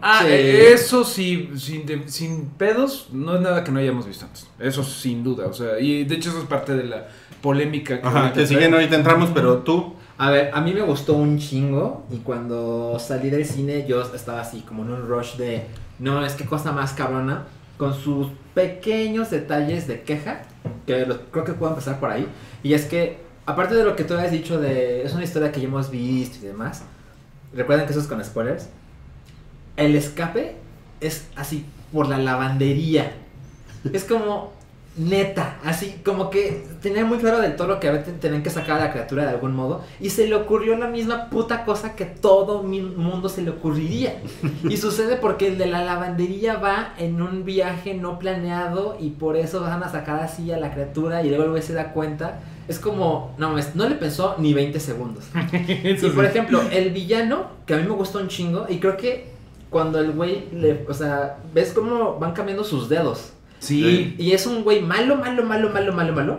Ah, 0.00 0.20
Sí. 0.22 0.28
eh, 0.30 0.72
eso 0.72 1.04
sí, 1.04 1.50
sin, 1.56 1.86
de- 1.86 2.08
sin 2.08 2.46
pedos, 2.50 3.08
no 3.12 3.34
es 3.36 3.40
nada 3.40 3.64
que 3.64 3.72
no 3.72 3.78
hayamos 3.78 4.06
visto 4.06 4.24
antes. 4.26 4.46
Eso 4.58 4.82
sin 4.84 5.24
duda, 5.24 5.46
o 5.46 5.52
sea, 5.52 5.78
y 5.80 6.04
de 6.04 6.14
hecho 6.16 6.30
eso 6.30 6.40
es 6.40 6.44
parte 6.46 6.74
de 6.74 6.84
la 6.84 7.08
polémica 7.40 8.00
que 8.00 8.06
Ajá, 8.06 8.20
ahorita 8.20 8.34
que 8.40 8.46
si 8.46 8.54
bien 8.54 8.70
traemos. 8.70 8.78
ahorita 8.80 8.96
entramos, 8.96 9.30
pero 9.34 9.58
tú... 9.58 9.94
A 10.18 10.30
ver, 10.30 10.50
a 10.54 10.60
mí 10.60 10.72
me 10.72 10.82
gustó 10.82 11.14
un 11.14 11.38
chingo 11.38 12.06
y 12.12 12.18
cuando 12.18 12.96
salí 13.00 13.28
del 13.30 13.44
cine 13.44 13.84
yo 13.88 14.02
estaba 14.14 14.40
así 14.42 14.60
como 14.60 14.84
en 14.84 14.90
un 14.92 15.08
rush 15.08 15.34
de, 15.36 15.66
no, 15.98 16.24
es 16.24 16.34
que 16.34 16.44
cosa 16.44 16.70
más 16.70 16.92
cabrona, 16.92 17.44
con 17.76 17.92
sus 17.94 18.28
pequeños 18.54 19.30
detalles 19.30 19.88
de 19.88 20.02
queja, 20.02 20.42
que 20.86 21.06
lo- 21.06 21.18
creo 21.32 21.44
que 21.44 21.54
puedo 21.54 21.72
empezar 21.72 21.98
por 21.98 22.10
ahí, 22.10 22.28
y 22.62 22.74
es 22.74 22.84
que, 22.84 23.18
aparte 23.46 23.74
de 23.74 23.82
lo 23.84 23.96
que 23.96 24.04
tú 24.04 24.14
habías 24.14 24.30
dicho 24.30 24.60
de, 24.60 25.02
es 25.02 25.12
una 25.14 25.24
historia 25.24 25.50
que 25.50 25.60
ya 25.60 25.66
hemos 25.66 25.90
visto 25.90 26.36
y 26.40 26.46
demás, 26.46 26.84
recuerden 27.52 27.86
que 27.86 27.92
eso 27.92 28.00
es 28.02 28.06
con 28.06 28.22
spoilers, 28.24 28.68
el 29.76 29.96
escape 29.96 30.56
es 31.00 31.28
así 31.36 31.64
por 31.92 32.08
la 32.08 32.18
lavandería, 32.18 33.12
es 33.92 34.04
como 34.04 34.52
neta, 34.96 35.56
así 35.64 36.00
como 36.04 36.28
que 36.28 36.66
tenía 36.82 37.04
muy 37.06 37.16
claro 37.16 37.40
del 37.40 37.56
toro 37.56 37.80
que 37.80 37.88
a 37.88 37.92
veces 37.92 38.20
tenían 38.20 38.42
que 38.42 38.50
sacar 38.50 38.78
a 38.78 38.84
la 38.84 38.92
criatura 38.92 39.24
de 39.24 39.30
algún 39.30 39.56
modo 39.56 39.82
y 40.00 40.10
se 40.10 40.26
le 40.26 40.34
ocurrió 40.34 40.76
la 40.76 40.86
misma 40.86 41.30
puta 41.30 41.64
cosa 41.64 41.96
que 41.96 42.04
todo 42.04 42.62
mi 42.62 42.82
mundo 42.82 43.30
se 43.30 43.40
le 43.40 43.50
ocurriría. 43.50 44.20
Y 44.68 44.76
sucede 44.76 45.16
porque 45.16 45.48
el 45.48 45.58
de 45.58 45.66
la 45.66 45.82
lavandería 45.82 46.56
va 46.56 46.94
en 46.98 47.22
un 47.22 47.44
viaje 47.44 47.94
no 47.94 48.18
planeado 48.18 48.98
y 49.00 49.10
por 49.10 49.36
eso 49.36 49.62
van 49.62 49.82
a 49.82 49.90
sacar 49.90 50.20
así 50.20 50.52
a 50.52 50.58
la 50.58 50.72
criatura 50.72 51.22
y 51.22 51.28
luego 51.28 51.44
el 51.44 51.50
güey 51.50 51.62
se 51.62 51.72
da 51.72 51.92
cuenta. 51.92 52.40
Es 52.68 52.78
como, 52.78 53.34
no 53.38 53.48
mames, 53.48 53.74
no 53.74 53.88
le 53.88 53.94
pensó 53.94 54.36
ni 54.38 54.52
20 54.52 54.78
segundos. 54.78 55.24
Y 55.52 55.94
por 55.94 56.24
ejemplo, 56.24 56.60
el 56.70 56.90
villano, 56.90 57.46
que 57.66 57.74
a 57.74 57.78
mí 57.78 57.84
me 57.84 57.94
gustó 57.94 58.18
un 58.18 58.28
chingo, 58.28 58.66
y 58.68 58.78
creo 58.78 58.96
que 58.96 59.32
cuando 59.72 59.98
el 59.98 60.12
güey 60.12 60.48
le, 60.52 60.84
o 60.88 60.94
sea, 60.94 61.38
ves 61.52 61.72
cómo 61.72 62.18
van 62.20 62.32
cambiando 62.32 62.62
sus 62.62 62.88
dedos. 62.88 63.32
Sí, 63.58 64.14
Y 64.18 64.32
es 64.32 64.46
un 64.46 64.62
güey 64.62 64.80
malo, 64.82 65.16
malo, 65.16 65.42
malo, 65.44 65.68
malo, 65.70 65.92
malo, 65.92 66.12
malo. 66.12 66.38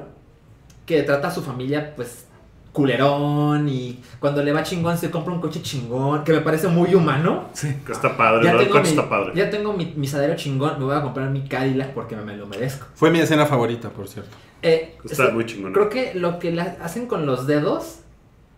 Que 0.85 1.03
trata 1.03 1.27
a 1.29 1.31
su 1.31 1.41
familia, 1.41 1.93
pues, 1.95 2.25
culerón. 2.73 3.67
Y 3.69 4.01
cuando 4.19 4.43
le 4.43 4.51
va 4.51 4.63
chingón, 4.63 4.97
se 4.97 5.09
compra 5.09 5.33
un 5.33 5.39
coche 5.41 5.61
chingón. 5.61 6.23
Que 6.23 6.33
me 6.33 6.41
parece 6.41 6.67
muy 6.67 6.93
humano. 6.93 7.45
sí. 7.53 7.75
Que 7.85 7.91
está 7.93 8.15
padre, 8.17 8.43
Ya 8.45 8.53
¿no? 8.53 8.59
El 8.59 8.65
tengo, 8.65 8.77
coche 8.79 8.91
mi, 8.91 8.97
está 8.97 9.09
padre. 9.09 9.31
ya 9.35 9.49
tengo 9.49 9.73
mi, 9.73 9.93
mi 9.95 10.07
sadero 10.07 10.35
chingón. 10.35 10.77
Me 10.79 10.85
voy 10.85 10.95
a 10.95 11.01
comprar 11.01 11.29
mi 11.29 11.47
Cadillac 11.47 11.93
porque 11.93 12.15
me 12.15 12.35
lo 12.35 12.45
merezco. 12.47 12.85
Fue 12.95 13.09
mi 13.09 13.19
escena 13.19 13.45
favorita, 13.45 13.89
por 13.89 14.07
cierto. 14.07 14.35
Eh, 14.61 14.97
Está 15.05 15.27
es- 15.27 15.33
muy 15.33 15.45
chingón. 15.45 15.73
Creo 15.73 15.89
que 15.89 16.13
lo 16.15 16.39
que 16.39 16.51
la- 16.51 16.75
hacen 16.81 17.07
con 17.07 17.25
los 17.25 17.47
dedos 17.47 17.99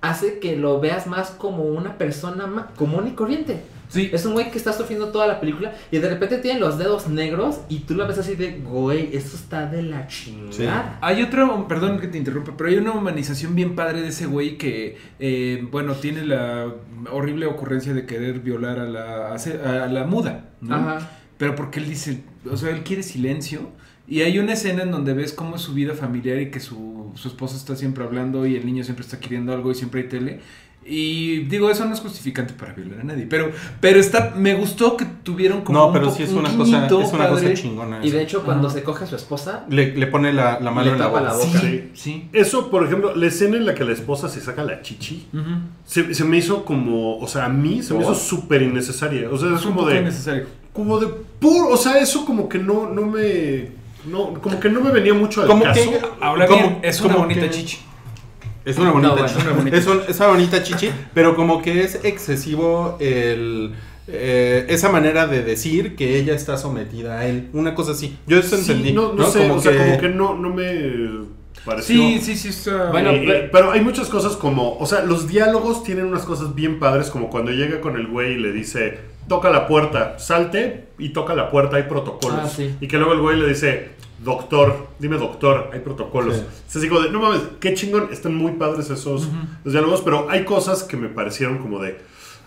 hace 0.01 0.39
que 0.39 0.56
lo 0.56 0.80
veas 0.80 1.07
más 1.07 1.31
como 1.31 1.63
una 1.63 1.98
persona 1.98 2.68
común 2.75 3.07
y 3.07 3.12
corriente. 3.12 3.62
Sí. 3.90 4.10
Es 4.12 4.26
un 4.26 4.34
güey 4.34 4.52
que 4.52 4.58
está 4.58 4.74
sufriendo 4.74 5.10
toda 5.10 5.28
la 5.28 5.40
película 5.40 5.74
y 5.92 5.98
de 5.98 6.09
repente 6.09 6.38
tiene 6.40 6.59
los 6.59 6.78
dedos 6.78 7.07
negros 7.07 7.62
y 7.69 7.80
tú 7.80 7.95
lo 7.95 8.07
ves 8.07 8.18
así 8.18 8.36
de, 8.36 8.59
güey, 8.59 9.16
eso 9.16 9.36
está 9.36 9.68
de 9.68 9.83
la 9.83 10.07
chingada. 10.07 10.98
Hay 11.02 11.21
otra, 11.21 11.68
perdón 11.68 12.00
que 12.00 12.07
te 12.07 12.18
interrumpa, 12.18 12.54
pero 12.57 12.69
hay 12.69 12.78
una 12.78 12.92
humanización 12.92 13.56
bien 13.56 13.76
padre 13.76 14.02
de 14.02 14.09
ese 14.09 14.26
güey 14.26 14.57
que, 14.57 14.98
eh, 15.19 15.68
bueno, 15.71 15.94
tiene 15.94 16.26
la 16.26 16.74
horrible 17.12 17.45
ocurrencia 17.45 17.94
de 17.94 18.06
querer 18.06 18.40
violar 18.40 18.80
a 18.80 18.86
la, 18.86 19.33
a 19.33 19.88
la 19.88 20.04
muda, 20.06 20.50
¿no? 20.62 20.76
Ajá. 20.76 21.12
Pero 21.38 21.56
porque 21.56 21.80
él 21.80 21.90
dice, 21.90 22.24
o 22.50 22.56
sea, 22.57 22.69
él 22.71 22.83
quiere 22.83 23.04
silencio. 23.04 23.71
Y 24.07 24.21
hay 24.21 24.38
una 24.38 24.54
escena 24.54 24.83
en 24.83 24.92
donde 24.92 25.14
ves 25.14 25.33
cómo 25.33 25.56
es 25.56 25.64
su 25.64 25.74
vida 25.74 25.95
familiar 25.95 26.40
y 26.40 26.52
que 26.52 26.59
su, 26.59 27.12
su 27.16 27.28
esposa 27.28 27.57
está 27.57 27.76
siempre 27.76 28.04
hablando 28.04 28.45
y 28.45 28.56
el 28.56 28.66
niño 28.66 28.83
siempre 28.83 29.04
está 29.04 29.19
queriendo 29.19 29.52
algo 29.52 29.71
y 29.71 29.76
siempre 29.76 30.02
hay 30.02 30.09
tele. 30.09 30.40
Y 30.87 31.39
digo, 31.45 31.71
eso 31.71 31.83
no 31.85 31.95
es 31.95 31.99
justificante 31.99 32.54
para 32.54 32.73
violar 32.73 32.99
a 32.99 33.04
nadie, 33.04 33.25
pero, 33.27 33.49
pero 33.81 33.99
está, 33.99 34.33
me 34.35 34.54
gustó 34.54 34.95
que 34.95 35.06
tuvieron 35.23 35.61
como 35.61 35.80
No, 35.80 35.87
un 35.87 35.94
pero 35.94 36.06
po- 36.09 36.13
sí 36.15 36.21
es 36.21 36.30
un 36.30 36.37
una 36.39 36.56
cosa, 36.56 36.85
es 36.85 37.11
una 37.13 37.27
cosa 37.30 37.54
chingona. 37.56 37.99
Y 38.04 38.09
eso. 38.09 38.18
de 38.18 38.21
hecho, 38.23 38.44
cuando 38.44 38.69
se 38.69 38.83
coge 38.83 39.06
a 39.06 39.07
su 39.07 39.15
esposa, 39.15 39.65
Le, 39.68 39.95
le 39.95 40.06
pone 40.06 40.31
la, 40.31 40.59
la 40.59 40.69
mano 40.69 40.85
Le 40.85 40.92
en 40.94 40.99
la 40.99 41.06
tapa 41.06 41.19
boca. 41.21 41.31
la 41.31 41.37
boca. 41.37 41.59
Sí, 41.59 41.89
sí. 41.95 42.30
Eso, 42.33 42.69
por 42.69 42.85
ejemplo, 42.85 43.15
la 43.15 43.25
escena 43.25 43.57
en 43.57 43.65
la 43.65 43.73
que 43.73 43.83
la 43.83 43.94
esposa 43.94 44.30
se 44.30 44.42
saca 44.42 44.63
la 44.63 44.83
chichi, 44.83 45.25
Ujú. 45.33 45.44
se, 45.85 46.13
se 46.13 46.23
me 46.23 46.37
hizo 46.37 46.63
como, 46.63 47.18
o 47.18 47.27
sea, 47.27 47.45
a 47.45 47.49
mí 47.49 47.81
se 47.81 47.95
me 47.95 48.04
¿Por? 48.04 48.13
hizo 48.13 48.21
súper 48.23 48.61
innecesaria. 48.61 49.27
O 49.31 49.37
sea, 49.39 49.54
es 49.56 49.61
Es 49.61 49.65
un 49.65 49.73
como 49.73 49.87
de, 49.87 50.01
innecesario. 50.01 50.45
como 50.71 50.99
de 50.99 51.07
puro, 51.39 51.69
o 51.69 51.77
sea, 51.77 51.97
eso 51.97 52.25
como 52.25 52.47
que 52.47 52.59
no, 52.59 52.87
no 52.92 53.01
me, 53.07 53.71
no, 54.06 54.35
como 54.39 54.59
que 54.59 54.69
no 54.69 54.81
me 54.81 54.92
venía 54.92 55.15
mucho 55.15 55.42
al 55.42 55.47
Como 55.47 55.63
caso. 55.63 55.81
que- 55.89 55.99
Ahora 56.21 56.45
Como- 56.45 56.61
bien, 56.61 56.80
es 56.83 57.01
una 57.01 57.13
como 57.13 57.25
bonita 57.25 57.42
que- 57.42 57.49
chichi. 57.49 57.80
Es 58.66 58.78
una 58.78 58.92
bonita 58.92 59.10
No, 59.10 59.14
bueno, 59.22 59.28
chichi. 59.30 59.42
una 59.48 59.56
bonita 59.56 59.78
es, 59.78 59.88
un- 59.88 60.02
es 60.07 60.18
una 60.19 60.28
bonita 60.30 60.64
chichi, 60.64 60.90
pero 61.14 61.36
como 61.36 61.62
que 61.62 61.84
es 61.84 62.00
excesivo 62.04 62.98
el 63.00 63.74
eh, 64.07 64.66
esa 64.69 64.90
manera 64.90 65.26
de 65.28 65.44
decir 65.44 65.95
que 65.95 66.18
ella 66.19 66.34
está 66.36 66.57
sometida 66.57 67.19
a 67.19 67.26
él. 67.28 67.50
Una 67.54 67.74
cosa 67.76 67.94
así. 67.94 68.18
Yo 68.28 68.38
eso 68.40 68.56
Sí, 68.57 68.72
entendí. 68.72 68.92
no, 68.94 69.10
no 69.14 69.24
¿no? 69.24 69.26
sé, 69.31 69.40
Como 69.40 69.56
o 69.56 69.62
sea, 69.62 69.72
que- 69.72 69.78
como 69.78 69.98
que 70.00 70.10
no, 70.10 70.36
no 70.36 70.50
me 70.50 71.26
pareció. 71.66 71.95
Sí, 71.95 72.19
sí, 72.22 72.36
sí. 72.36 72.50
Está... 72.50 72.92
Bueno, 72.92 73.10
Eh, 73.12 73.24
pero- 73.26 73.52
pero 73.52 73.72
hay 73.72 73.81
muchas 73.81 74.07
cosas 74.10 74.36
como, 74.36 74.78
o 74.78 74.86
sea, 74.86 75.02
los 75.04 75.28
diálogos 75.28 75.84
tienen 75.84 76.06
unas 76.06 76.24
cosas 76.24 76.54
bien 76.54 76.80
padres, 76.80 77.10
como 77.10 77.30
cuando 77.31 77.52
llega 77.52 77.81
con 77.81 77.95
el 77.95 78.06
güey 78.07 78.34
y 78.34 78.38
le 78.40 78.52
dice, 78.52 79.00
toca 79.28 79.50
la 79.50 79.68
puerta, 79.68 80.19
salte 80.19 80.86
y 81.00 81.10
toca 81.10 81.34
la 81.34 81.50
puerta, 81.50 81.78
hay 81.78 81.84
protocolos. 81.84 82.40
Ah, 82.44 82.48
sí. 82.48 82.76
Y 82.81 82.88
que 82.88 82.98
luego 82.98 83.14
el 83.14 83.22
güey 83.22 83.40
le 83.40 83.48
dice, 83.48 83.90
doctor, 84.26 84.88
dime 85.00 85.18
doctor, 85.18 85.70
hay 85.72 85.80
protocolos. 85.80 86.36
Sí. 86.36 86.44
Es 86.68 86.76
así 86.76 86.90
como 86.90 87.00
de, 87.02 87.12
no 87.12 87.20
mames, 87.22 87.42
qué 87.62 87.74
chingón, 87.74 88.10
están 88.12 88.36
muy 88.36 88.52
padres 88.54 88.90
esos 88.90 89.30
los 89.64 89.74
diálogos, 89.74 90.02
pero 90.02 90.28
hay 90.30 90.44
cosas 90.44 90.84
que 90.84 90.98
me 90.98 91.08
parecieron 91.08 91.60
como 91.60 91.80
de, 91.80 91.98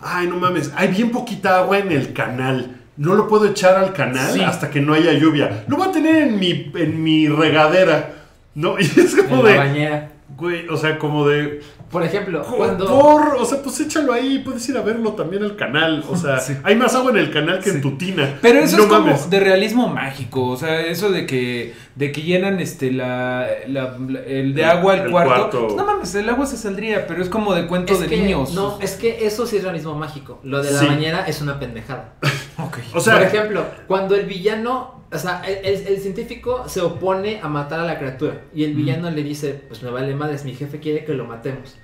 ay, 0.01 0.27
no 0.27 0.35
mames, 0.35 0.71
hay 0.75 0.89
bien 0.89 1.09
poquita 1.11 1.57
agua 1.59 1.79
en 1.79 1.91
el 1.91 2.13
canal. 2.13 2.75
No 2.97 3.15
lo 3.15 3.27
puedo 3.29 3.45
echar 3.47 3.75
al 3.77 3.93
canal 3.93 4.33
Sí. 4.33 4.41
hasta 4.41 4.69
que 4.69 4.81
no 4.81 4.93
haya 4.93 5.13
lluvia. 5.13 5.63
Lo 5.69 5.77
voy 5.77 5.87
a 5.87 5.91
tener 5.91 6.17
en 6.27 6.37
mi, 6.37 6.69
en 6.75 7.01
mi 7.01 7.27
regadera. 7.29 8.15
¿No? 8.55 8.75
Y 8.79 8.83
es 8.83 9.17
En 9.17 9.27
como 9.27 9.43
la 9.43 9.49
de. 9.51 9.57
bañera. 9.57 10.11
Güey, 10.37 10.67
o 10.67 10.75
sea, 10.75 10.99
como 10.99 11.25
de. 11.27 11.61
Por 11.89 12.03
ejemplo, 12.03 12.43
¿Por? 12.43 12.55
cuando... 12.57 12.85
O 12.95 13.45
sea, 13.45 13.61
pues 13.63 13.79
échalo 13.79 14.13
ahí. 14.13 14.39
Puedes 14.39 14.67
ir 14.69 14.77
a 14.77 14.81
verlo 14.81 15.13
también 15.13 15.43
al 15.43 15.55
canal. 15.55 16.03
O 16.09 16.15
sea, 16.15 16.39
Sí. 16.39 16.55
hay 16.63 16.75
más 16.75 16.93
agua 16.95 17.11
en 17.11 17.17
el 17.17 17.31
canal 17.31 17.59
que 17.59 17.71
en 17.71 17.81
tu 17.81 17.97
tina. 17.97 18.37
Pero 18.41 18.59
eso 18.59 18.77
No 18.77 18.83
es 18.83 18.89
como 18.89 19.05
mames. 19.07 19.29
de 19.29 19.39
realismo 19.39 19.87
mágico, 19.87 20.47
o 20.47 20.57
sea, 20.57 20.81
eso 20.81 21.09
de 21.11 21.25
que 21.25 21.73
de 21.95 22.11
que 22.13 22.21
llenan 22.21 22.59
este 22.59 22.91
la, 22.91 23.47
la- 23.67 23.97
la- 24.07 24.19
el 24.21 24.53
de 24.53 24.63
agua 24.65 24.93
el, 24.95 25.01
El 25.05 25.11
cuarto. 25.11 25.33
cuarto. 25.33 25.61
Pues 25.65 25.75
no 25.75 25.85
mames, 25.85 26.15
el 26.15 26.29
agua 26.29 26.45
se 26.45 26.55
saldría, 26.57 27.07
pero 27.07 27.21
es 27.21 27.27
como 27.29 27.53
de 27.53 27.67
cuento 27.67 27.91
Es 27.93 27.99
de 27.99 28.07
que, 28.07 28.17
niños. 28.17 28.53
no, 28.53 28.77
es 28.81 28.93
que 28.95 29.25
eso 29.25 29.45
sí 29.45 29.57
es 29.57 29.63
realismo 29.63 29.95
mágico. 29.95 30.39
Lo 30.43 30.61
de 30.63 30.71
la 30.71 30.79
Sí. 30.79 30.85
bañera 30.85 31.25
es 31.27 31.41
una 31.41 31.59
pendejada. 31.59 32.13
Ok. 32.65 32.77
O 32.95 32.99
sea, 32.99 33.15
Por 33.15 33.23
ejemplo, 33.23 33.65
cuando 33.87 34.15
el 34.15 34.25
villano, 34.25 35.03
o 35.11 35.17
sea, 35.17 35.41
el, 35.47 35.65
el- 35.65 35.87
el 35.87 35.99
científico 35.99 36.65
se 36.67 36.81
opone 36.81 37.39
a 37.41 37.47
matar 37.47 37.79
a 37.79 37.83
la 37.85 37.97
criatura 37.99 38.41
y 38.53 38.63
el 38.63 38.73
villano 38.73 39.09
le 39.11 39.23
dice, 39.23 39.53
pues 39.67 39.81
me 39.83 39.89
vale 39.91 40.13
madres, 40.15 40.43
mi 40.45 40.53
jefe 40.55 40.79
quiere 40.79 41.05
que 41.05 41.13
lo 41.13 41.25
matemos. 41.25 41.77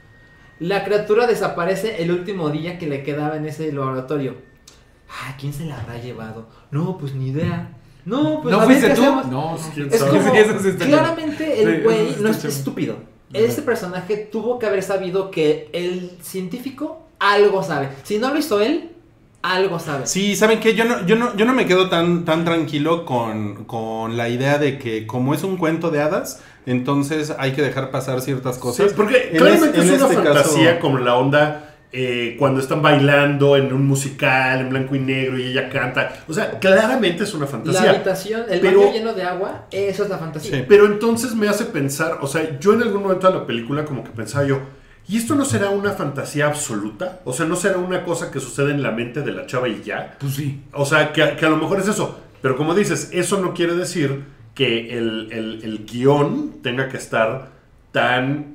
La 0.60 0.84
criatura 0.86 1.28
desaparece 1.28 2.02
el 2.02 2.12
último 2.12 2.50
día 2.50 2.78
que 2.78 2.88
le 2.88 3.04
quedaba 3.04 3.36
en 3.36 3.46
ese 3.46 3.72
laboratorio. 3.74 4.36
Ah, 5.10 5.36
¿quién 5.40 5.52
se 5.54 5.66
la 5.66 5.80
habrá 5.80 5.98
llevado? 6.00 6.48
No, 6.72 6.98
pues 6.98 7.14
ni 7.14 7.30
idea. 7.30 7.70
No, 8.06 8.40
pues 8.42 8.56
¿No 8.56 8.62
a 8.62 8.66
fuiste 8.66 8.88
tú? 8.92 9.02
hacemos. 9.02 9.28
No, 9.28 9.58
¿Quién 9.74 9.90
Es 9.92 10.00
sabe? 10.00 10.20
como, 10.20 10.34
está 10.34 10.86
claramente 10.86 11.62
el 11.62 11.84
güey 11.84 12.10
sí 12.14 12.18
no 12.22 12.30
es 12.30 12.46
estúpido. 12.46 12.98
Este 13.34 13.62
personaje 13.64 14.16
tuvo 14.32 14.60
que 14.60 14.66
haber 14.68 14.82
sabido 14.84 15.30
que 15.32 15.70
el 15.74 16.12
científico 16.22 17.08
algo 17.20 17.62
sabe. 17.64 17.90
Si 18.04 18.18
no 18.20 18.32
lo 18.32 18.40
hizo 18.40 18.62
él, 18.62 18.92
algo 19.54 19.80
sabe. 19.80 20.08
Sí, 20.08 20.36
¿saben 20.36 20.60
qué? 20.60 20.74
Yo 20.76 20.86
no, 20.86 21.06
yo 21.06 21.16
no, 21.16 21.36
yo 21.36 21.46
no 21.46 21.54
me 21.54 21.66
quedo 21.66 21.90
tan, 21.90 22.26
tan 22.26 22.46
tranquilo 22.46 23.06
con, 23.06 23.66
con 23.66 24.18
la 24.18 24.30
idea 24.30 24.58
de 24.58 24.80
que 24.80 25.06
como 25.06 25.34
es 25.34 25.44
un 25.44 25.58
cuento 25.58 25.92
de 25.92 26.02
hadas, 26.02 26.42
entonces 26.66 27.34
hay 27.38 27.52
que 27.54 27.62
dejar 27.62 27.92
pasar 27.92 28.22
ciertas 28.22 28.58
cosas. 28.58 28.88
Sí, 28.90 28.94
porque 28.96 29.30
En 29.32 29.38
claramente 29.38 29.80
es- 29.80 29.86
una 29.86 29.94
este 29.96 30.16
fantasía 30.16 30.70
caso- 30.76 30.82
como 30.82 30.98
la 31.00 31.16
onda 31.16 31.62
eh, 31.98 32.36
cuando 32.38 32.60
están 32.60 32.82
bailando 32.82 33.56
en 33.56 33.72
un 33.72 33.86
musical 33.88 34.60
en 34.60 34.70
blanco 34.70 34.96
y 34.96 35.00
negro 35.00 35.38
y 35.40 35.44
ella 35.44 35.70
canta. 35.70 36.12
O 36.28 36.34
sea, 36.34 36.60
claramente 36.60 37.24
es 37.24 37.34
una 37.34 37.46
La 37.46 37.52
fantasía. 37.52 37.90
habitación, 37.92 38.44
el 38.50 38.60
Pero- 38.60 38.80
baño 38.82 38.92
lleno 38.94 39.14
de 39.14 39.24
agua, 39.24 39.66
eso 39.72 40.04
es 40.04 40.10
la 40.10 40.18
fantasía. 40.18 40.58
Sí. 40.58 40.66
Pero 40.68 40.88
entonces 40.88 41.36
me 41.36 41.48
hace 41.48 41.64
pensar, 41.66 42.18
o 42.22 42.28
sea, 42.28 42.60
yo 42.60 42.74
en 42.74 42.82
algún 42.82 43.04
momento 43.04 43.28
de 43.32 43.38
la 43.40 43.46
película 43.46 43.86
como 43.86 44.04
que 44.04 44.10
pensaba 44.10 44.46
yo, 44.46 44.60
¿y 45.08 45.18
esto 45.18 45.36
no 45.36 45.46
será 45.46 45.70
una 45.70 45.92
fantasía 45.92 46.48
absoluta? 46.48 47.20
O 47.26 47.34
sea, 47.34 47.46
¿no 47.46 47.56
será 47.56 47.78
una 47.78 48.04
cosa 48.04 48.32
que 48.32 48.40
sucede 48.40 48.72
en 48.72 48.82
la 48.84 48.92
mente 48.92 49.22
de 49.22 49.32
la 49.32 49.46
chava 49.46 49.68
y 49.70 49.82
ya? 49.84 50.18
Pues 50.20 50.34
sí. 50.36 50.62
O 50.74 50.86
sea, 50.86 51.14
que, 51.14 51.36
que 51.38 51.46
a 51.46 51.50
lo 51.50 51.58
mejor 51.58 51.80
es 51.80 51.88
eso. 51.88 52.20
Pero 52.42 52.58
como 52.58 52.74
dices, 52.76 53.10
eso 53.14 53.40
no 53.42 53.54
quiere 53.54 53.76
decir 53.76 54.24
que 54.54 54.98
el, 54.98 55.30
el- 55.32 55.62
el 55.64 55.86
guion 55.86 56.62
tenga 56.62 56.90
que 56.90 56.98
estar 56.98 57.50
tan... 57.92 58.55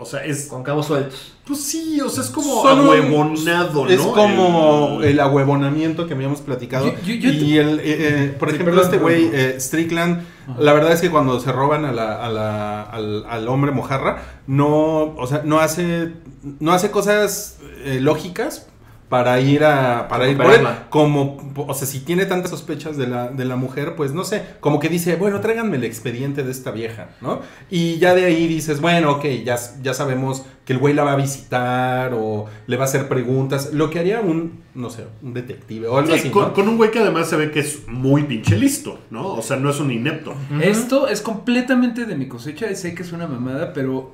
O 0.00 0.04
sea, 0.04 0.24
es... 0.24 0.46
Con 0.46 0.62
cabos 0.62 0.86
sueltos. 0.86 1.32
Pues 1.44 1.60
sí, 1.60 2.00
o 2.00 2.08
sea, 2.08 2.22
es 2.22 2.30
como 2.30 2.62
un- 2.62 2.68
ahuevonado, 2.68 3.84
¿no? 3.86 3.90
Es 3.90 4.00
como 4.00 4.98
El- 5.00 5.08
el, 5.08 5.20
ahuevonamiento 5.20 6.06
que 6.06 6.14
habíamos 6.14 6.40
platicado. 6.40 6.86
Yo- 7.04 7.14
yo- 7.14 7.14
yo 7.14 7.30
y 7.32 7.58
el, 7.58 7.80
eh, 7.80 7.82
eh, 7.84 8.36
por 8.38 8.50
Sí, 8.50 8.54
ejemplo, 8.56 8.74
perdón, 8.76 8.90
este 8.92 8.98
güey, 9.02 9.30
eh, 9.32 9.56
Strickland, 9.58 10.22
la 10.58 10.72
verdad 10.72 10.92
es 10.92 11.00
que 11.00 11.10
cuando 11.10 11.40
se 11.40 11.50
roban 11.50 11.84
a 11.84 11.92
la, 11.92 12.24
a 12.24 12.28
la- 12.28 12.82
al, 12.82 13.24
al 13.28 13.48
hombre 13.48 13.72
mojarra, 13.72 14.22
no, 14.46 15.14
o 15.16 15.26
sea, 15.26 15.42
no 15.44 15.58
hace, 15.58 16.12
no 16.60 16.72
hace 16.72 16.90
cosas 16.90 17.58
eh, 17.84 17.98
lógicas 18.00 18.66
para 19.08 19.40
ir 19.40 19.64
a 19.64 20.06
para 20.08 20.28
ir 20.28 20.36
por 20.36 20.46
él. 20.46 20.52
Recuperarla. 20.52 20.90
como 20.90 21.52
o 21.56 21.74
sea 21.74 21.86
si 21.86 22.00
tiene 22.00 22.26
tantas 22.26 22.50
sospechas 22.50 22.96
de 22.96 23.06
la, 23.06 23.28
de 23.28 23.44
la 23.44 23.56
mujer 23.56 23.94
pues 23.96 24.12
no 24.12 24.24
sé 24.24 24.42
como 24.60 24.78
que 24.80 24.88
dice 24.88 25.16
bueno 25.16 25.40
tráiganme 25.40 25.76
el 25.76 25.84
expediente 25.84 26.42
de 26.42 26.50
esta 26.50 26.70
vieja 26.70 27.08
no 27.20 27.40
y 27.70 27.98
ya 27.98 28.14
de 28.14 28.26
ahí 28.26 28.46
dices 28.46 28.80
bueno 28.80 29.12
ok 29.12 29.24
ya, 29.44 29.56
ya 29.82 29.94
sabemos 29.94 30.44
que 30.64 30.74
el 30.74 30.78
güey 30.78 30.92
la 30.92 31.04
va 31.04 31.12
a 31.12 31.16
visitar 31.16 32.12
o 32.14 32.46
le 32.66 32.76
va 32.76 32.84
a 32.84 32.86
hacer 32.86 33.08
preguntas 33.08 33.72
lo 33.72 33.88
que 33.88 33.98
haría 33.98 34.20
un 34.20 34.60
no 34.74 34.90
sé 34.90 35.06
un 35.22 35.32
detective 35.34 35.88
o 35.88 35.96
algo 35.98 36.12
Sí, 36.12 36.18
así 36.20 36.30
con, 36.30 36.42
¿no? 36.48 36.52
con 36.54 36.68
un 36.68 36.76
güey 36.76 36.90
que 36.90 36.98
además 36.98 37.28
se 37.28 37.36
ve 37.36 37.50
que 37.50 37.60
es 37.60 37.88
muy 37.88 38.22
pinche 38.24 38.56
listo, 38.56 38.98
¿no? 39.10 39.26
O 39.34 39.42
sea, 39.42 39.56
no 39.56 39.70
es 39.70 39.80
un 39.80 39.90
inepto. 39.90 40.34
Esto 40.62 41.08
es 41.08 41.20
completamente 41.20 42.04
de 42.04 42.14
mi 42.14 42.28
cosecha, 42.28 42.72
sé 42.76 42.94
que 42.94 43.02
es 43.02 43.10
una 43.12 43.26
mamada, 43.26 43.72
pero 43.72 44.12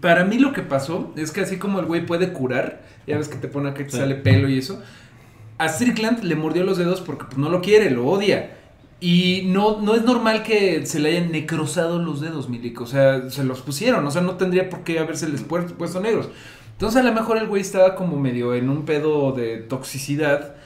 para 0.00 0.24
mí 0.24 0.38
lo 0.38 0.52
que 0.52 0.62
pasó 0.62 1.12
es 1.16 1.30
que 1.32 1.40
así 1.42 1.58
como 1.58 1.80
el 1.80 1.86
güey 1.86 2.04
puede 2.06 2.32
curar, 2.32 2.82
ya 3.06 3.16
ves 3.18 3.28
que 3.28 3.36
te 3.36 3.48
pone 3.48 3.72
que 3.74 3.84
te 3.84 3.90
Sí. 3.90 3.96
sale 3.98 4.14
pelo 4.16 4.48
y 4.48 4.58
eso, 4.58 4.80
a 5.58 5.68
Strickland 5.68 6.22
le 6.24 6.34
mordió 6.34 6.64
los 6.64 6.78
dedos 6.78 7.00
porque 7.00 7.24
pues, 7.26 7.38
no 7.38 7.48
lo 7.48 7.60
quiere, 7.62 7.90
lo 7.90 8.06
odia. 8.06 8.52
Y 8.98 9.42
no, 9.46 9.80
no 9.82 9.94
es 9.94 10.04
normal 10.04 10.42
que 10.42 10.86
se 10.86 11.00
le 11.00 11.10
hayan 11.10 11.30
necrosado 11.30 11.98
los 12.02 12.22
dedos, 12.22 12.48
Milik. 12.48 12.80
O 12.80 12.86
sea, 12.86 13.28
se 13.28 13.44
los 13.44 13.60
pusieron. 13.60 14.06
O 14.06 14.10
sea, 14.10 14.22
no 14.22 14.36
tendría 14.36 14.70
por 14.70 14.84
qué 14.84 14.98
habérseles 14.98 15.46
puer- 15.46 15.72
puesto 15.74 16.00
negros. 16.00 16.30
Entonces, 16.72 17.00
a 17.00 17.04
lo 17.04 17.12
mejor 17.12 17.36
el 17.36 17.46
güey 17.46 17.60
estaba 17.60 17.94
como 17.94 18.18
medio 18.18 18.54
en 18.54 18.70
un 18.70 18.86
pedo 18.86 19.32
de 19.32 19.58
toxicidad. 19.58 20.56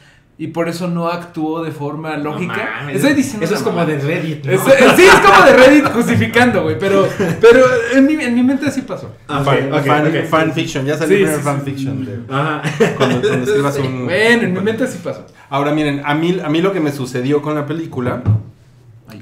Y 0.43 0.47
por 0.47 0.71
eso 0.71 0.89
no 0.89 1.09
actuó 1.09 1.63
de 1.63 1.71
forma 1.71 2.17
lógica. 2.17 2.71
mames. 2.81 2.97
Estoy 2.97 3.13
diciendo 3.13 3.45
Eso 3.45 3.57
es 3.57 3.63
como 3.63 3.85
de. 3.85 3.99
Reddit. 3.99 4.43
¿no? 4.47 4.53
Es- 4.53 4.63
sí, 4.63 5.03
es 5.03 5.21
como 5.21 5.45
de 5.45 5.53
Reddit 5.55 5.85
justificando, 5.93 6.63
güey. 6.63 6.79
Pero, 6.79 7.07
pero 7.43 7.61
en, 7.95 8.07
mi, 8.07 8.15
en 8.15 8.35
mi 8.35 8.43
mente 8.43 8.65
así 8.67 8.81
pasó. 8.81 9.11
Ah, 9.29 9.43
fan, 9.45 9.71
ok, 9.71 9.79
ok, 9.81 9.87
fan- 9.87 10.07
ok. 10.07 10.25
fanfiction 10.31 10.87
ya 10.87 10.97
salió 10.97 11.19
Sí, 11.19 11.23
el 11.25 11.29
primer 11.29 11.41
sí, 11.41 11.45
fanfiction 11.45 12.05
de- 12.07 12.35
Ajá. 12.35 12.63
cuando, 12.97 13.21
cuando 13.21 13.45
escribas 13.45 13.79
un 13.81 14.05
Bueno, 14.07 14.43
en 14.45 14.55
mi 14.55 14.61
mente 14.61 14.85
así 14.85 14.99
pasó. 15.05 15.27
Ahora 15.51 15.73
miren, 15.73 16.01
a 16.07 16.15
mí, 16.15 16.39
a 16.43 16.49
mí 16.49 16.63
lo 16.63 16.73
que 16.73 16.81
me 16.81 16.91
sucedió 16.91 17.43
con 17.43 17.55
la 17.55 17.67
película 17.67 18.23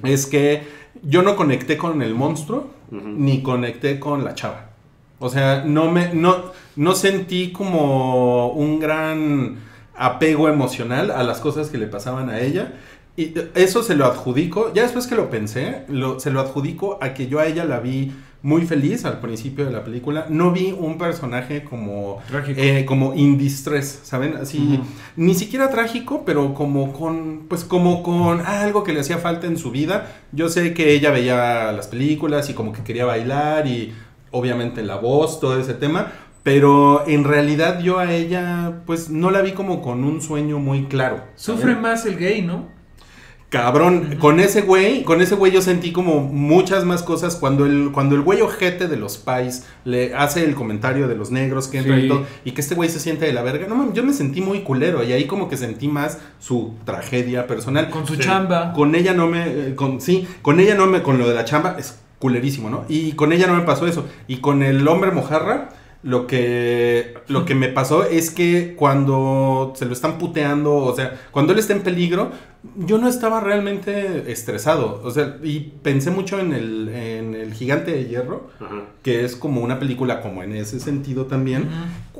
es 0.04 0.24
que 0.26 0.62
yo 1.02 1.22
no 1.22 1.34
conecté 1.34 1.76
con 1.76 2.00
el 2.00 2.14
monstruo 2.14 2.70
ni 2.92 3.42
conecté 3.42 3.98
con 3.98 4.24
la 4.24 4.36
chava. 4.36 4.66
O 5.18 5.28
sea, 5.28 5.64
no 5.66 5.90
me 5.90 6.14
no, 6.14 6.52
no 6.76 6.94
sentí 6.94 7.50
como 7.50 8.50
un 8.52 8.78
gran 8.78 9.66
apego 9.98 10.48
emocional 10.48 11.10
a 11.10 11.22
las 11.22 11.40
cosas 11.40 11.68
que 11.68 11.78
le 11.78 11.86
pasaban 11.86 12.30
a 12.30 12.40
ella. 12.40 12.72
Y 13.16 13.34
eso 13.56 13.82
se 13.82 13.96
lo 13.96 14.06
adjudico, 14.06 14.72
ya 14.72 14.82
después 14.82 15.08
que 15.08 15.16
lo 15.16 15.28
pensé, 15.28 15.82
lo- 15.88 16.20
se 16.20 16.30
lo 16.30 16.40
adjudico 16.40 16.98
a 17.02 17.14
que 17.14 17.26
yo 17.26 17.40
a 17.40 17.46
ella 17.46 17.64
la 17.64 17.80
vi 17.80 18.12
muy 18.42 18.64
feliz 18.64 19.04
al 19.04 19.18
principio 19.18 19.64
de 19.64 19.72
la 19.72 19.82
película. 19.82 20.26
No 20.28 20.52
vi 20.52 20.70
un 20.70 20.96
personaje 20.98 21.64
como 21.64 22.18
Trágico. 22.28 22.60
eh, 22.60 22.84
como 22.86 23.12
in 23.16 23.36
distress, 23.36 23.98
¿saben? 24.04 24.36
Así, 24.36 24.74
Ujú. 24.74 24.84
ni 25.16 25.34
siquiera 25.34 25.68
trágico, 25.70 26.22
pero 26.24 26.54
como 26.54 26.92
con, 26.92 27.46
pues 27.48 27.64
como 27.64 28.04
con 28.04 28.40
algo 28.42 28.84
que 28.84 28.92
le 28.92 29.00
hacía 29.00 29.18
falta 29.18 29.48
en 29.48 29.56
su 29.58 29.72
vida. 29.72 30.06
Yo 30.30 30.48
sé 30.48 30.72
que 30.72 30.92
ella 30.92 31.10
veía 31.10 31.72
las 31.72 31.88
películas 31.88 32.48
y 32.50 32.54
como 32.54 32.72
que 32.72 32.84
quería 32.84 33.04
bailar 33.04 33.66
y 33.66 33.92
obviamente 34.30 34.84
la 34.84 34.94
voz, 34.94 35.40
todo 35.40 35.58
ese 35.58 35.74
tema. 35.74 36.12
Pero 36.48 37.06
en 37.06 37.24
realidad 37.24 37.78
yo 37.80 37.98
a 37.98 38.10
ella, 38.10 38.80
pues 38.86 39.10
no 39.10 39.30
la 39.30 39.42
vi 39.42 39.52
como 39.52 39.82
con 39.82 40.02
un 40.02 40.22
sueño 40.22 40.58
muy 40.58 40.84
claro. 40.86 41.20
Sufre 41.34 41.76
más 41.76 42.06
el 42.06 42.16
gay, 42.16 42.40
¿no? 42.40 42.68
Cabrón, 43.50 44.16
con 44.18 44.40
ese 44.40 44.62
güey, 44.62 45.04
con 45.04 45.20
ese 45.20 45.34
güey 45.34 45.52
yo 45.52 45.60
sentí 45.60 45.92
como 45.92 46.20
muchas 46.22 46.86
más 46.86 47.02
cosas 47.02 47.36
cuando 47.36 47.66
el, 47.66 47.90
cuando 47.92 48.14
el 48.14 48.22
güey 48.22 48.40
ojete 48.40 48.88
de 48.88 48.96
los 48.96 49.18
pais 49.18 49.66
le 49.84 50.14
hace 50.14 50.42
el 50.42 50.54
comentario 50.54 51.06
de 51.06 51.16
los 51.16 51.30
negros 51.30 51.68
que 51.68 51.78
entran 51.78 52.00
Sí. 52.00 52.06
y 52.06 52.08
todo, 52.08 52.24
y 52.46 52.52
que 52.52 52.62
este 52.62 52.74
güey 52.74 52.88
se 52.88 52.98
siente 52.98 53.26
de 53.26 53.34
la 53.34 53.42
verga. 53.42 53.66
No 53.68 53.74
mames, 53.74 53.92
yo 53.92 54.02
me 54.02 54.14
sentí 54.14 54.40
muy 54.40 54.60
culero 54.60 55.04
y 55.04 55.12
ahí 55.12 55.26
como 55.26 55.50
que 55.50 55.58
sentí 55.58 55.86
más 55.86 56.18
su 56.38 56.76
tragedia 56.86 57.46
personal. 57.46 57.90
Con 57.90 58.06
su 58.06 58.14
Sí. 58.14 58.20
chamba. 58.20 58.72
Con 58.72 58.94
ella 58.94 59.12
no 59.12 59.26
me, 59.26 59.44
eh, 59.48 59.74
con, 59.74 60.00
sí, 60.00 60.26
con 60.40 60.60
ella 60.60 60.74
no 60.76 60.86
me, 60.86 61.02
con 61.02 61.18
lo 61.18 61.28
de 61.28 61.34
la 61.34 61.44
chamba 61.44 61.76
es 61.78 61.98
culerísimo, 62.18 62.70
¿no? 62.70 62.86
Y 62.88 63.12
con 63.12 63.34
ella 63.34 63.46
no 63.48 63.54
me 63.54 63.64
pasó 63.64 63.86
eso. 63.86 64.06
Y 64.28 64.38
con 64.38 64.62
el 64.62 64.88
hombre 64.88 65.10
mojarra, 65.10 65.68
lo 66.02 66.26
que, 66.26 67.14
lo 67.26 67.44
que 67.44 67.54
me 67.54 67.68
pasó 67.68 68.04
es 68.04 68.30
que 68.30 68.74
cuando 68.76 69.72
se 69.74 69.84
lo 69.84 69.92
están 69.92 70.18
puteando, 70.18 70.76
o 70.76 70.94
sea, 70.94 71.18
cuando 71.32 71.52
él 71.52 71.58
está 71.58 71.72
en 71.72 71.82
peligro, 71.82 72.30
yo 72.76 72.98
no 72.98 73.08
estaba 73.08 73.40
realmente 73.40 74.30
estresado. 74.30 75.00
O 75.04 75.10
sea, 75.10 75.38
y 75.42 75.72
pensé 75.82 76.10
mucho 76.10 76.38
en 76.38 76.52
el, 76.52 76.88
en 77.34 77.40
el 77.40 77.54
gigante 77.54 77.92
de 77.92 78.06
hierro, 78.06 78.48
Ajá. 78.60 78.82
que 79.02 79.24
es 79.24 79.36
como 79.36 79.60
una 79.62 79.78
película 79.78 80.20
como 80.20 80.42
en 80.42 80.54
ese 80.54 80.80
sentido 80.80 81.26
también. 81.26 81.68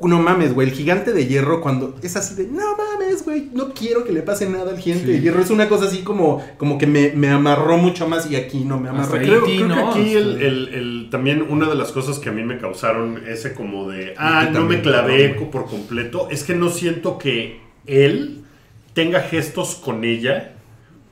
No 0.03 0.21
mames, 0.21 0.55
güey, 0.55 0.69
el 0.69 0.75
gigante 0.75 1.13
de 1.13 1.27
hierro 1.27 1.61
cuando 1.61 1.97
es 2.03 2.15
así 2.17 2.35
de, 2.37 2.47
no 2.47 2.77
mames, 2.77 3.25
güey, 3.25 3.49
no 3.53 3.75
quiero 3.75 4.05
que 4.05 4.13
le 4.13 4.23
pase 4.23 4.49
nada 4.49 4.71
al 4.71 4.79
gigante 4.79 5.07
Sí. 5.07 5.13
de 5.13 5.21
hierro. 5.21 5.41
Es 5.41 5.51
una 5.51 5.69
cosa 5.69 5.87
así 5.87 6.03
como, 6.03 6.41
como 6.57 6.79
que 6.79 6.87
me, 6.87 7.11
me 7.15 7.29
amarró 7.31 7.79
mucho 7.79 8.09
más 8.09 8.31
y 8.31 8.37
aquí 8.37 8.65
no 8.65 8.79
me 8.79 8.89
amarró. 8.91 9.17
Aquí 9.17 10.13
el, 10.15 10.41
el- 10.43 10.69
el- 10.75 11.09
también 11.11 11.43
una 11.49 11.69
de 11.69 11.75
las 11.75 11.91
cosas 11.93 12.19
que 12.19 12.29
a 12.29 12.33
mí 12.33 12.43
me 12.45 12.59
causaron 12.59 13.23
ese 13.27 13.55
como 13.55 13.89
de, 13.91 14.15
ah, 14.19 14.41
Haití 14.41 14.53
no 14.55 14.65
me 14.67 14.81
clavé 14.83 15.31
por 15.51 15.67
completo, 15.67 16.29
es 16.31 16.45
que 16.45 16.55
no 16.55 16.69
siento 16.71 17.19
que 17.19 17.61
él 17.87 18.43
tenga 18.95 19.21
gestos 19.21 19.75
con 19.77 20.05
ella 20.05 20.55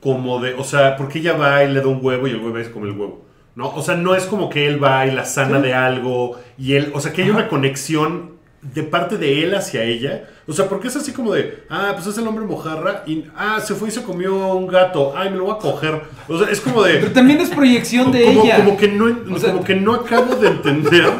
como 0.01 0.39
de, 0.41 0.53
o 0.53 0.63
sea, 0.63 0.95
porque 0.95 1.19
ella 1.19 1.33
va 1.35 1.63
y 1.63 1.73
le 1.73 1.81
da 1.81 1.87
un 1.87 1.99
huevo 2.01 2.27
y 2.27 2.31
el 2.31 2.37
huevo 2.37 2.57
es 2.59 2.69
como 2.69 2.85
el 2.85 2.91
huevo. 2.91 3.25
No, 3.57 3.69
o 3.75 3.81
sea, 3.81 3.95
no 3.95 4.13
es 4.15 4.25
como 4.25 4.49
que 4.51 4.67
él 4.67 4.81
va 4.83 5.07
y 5.07 5.11
la 5.11 5.25
sana 5.25 5.59
de 5.59 5.73
algo 5.73 6.39
y 6.59 6.73
él, 6.75 6.91
o 6.93 6.99
sea, 7.01 7.11
que 7.11 7.23
hay 7.23 7.31
una 7.31 7.47
conexión 7.49 8.37
de 8.61 8.83
parte 8.83 9.17
de 9.17 9.43
él 9.43 9.55
hacia 9.55 9.81
ella. 9.83 10.25
O 10.47 10.53
sea, 10.53 10.69
porque 10.69 10.87
es 10.89 10.95
así 10.95 11.11
como 11.11 11.33
de, 11.33 11.63
ah, 11.69 11.91
pues 11.95 12.05
es 12.05 12.17
el 12.19 12.27
hombre 12.27 12.45
mojarra 12.45 13.03
y, 13.07 13.25
ah, 13.35 13.59
se 13.59 13.73
fue 13.73 13.87
y 13.87 13.91
se 13.91 14.03
comió 14.03 14.53
un 14.53 14.67
gato, 14.67 15.13
ay, 15.17 15.31
me 15.31 15.37
lo 15.37 15.45
voy 15.45 15.55
a 15.55 15.57
coger. 15.57 16.01
O 16.27 16.37
sea, 16.37 16.49
es 16.51 16.61
como 16.61 16.83
de... 16.83 16.99
Pero 16.99 17.11
también 17.13 17.41
es 17.41 17.49
proyección 17.49 18.11
de 18.11 18.25
como, 18.25 18.43
ella. 18.43 18.57
como 18.57 18.77
que 18.77 18.87
no, 18.89 19.05
O 19.35 19.39
sea- 19.39 19.51
como 19.51 19.63
que 19.63 19.75
no 19.75 19.93
acabo 19.95 20.35
de 20.35 20.49
entender 20.49 21.11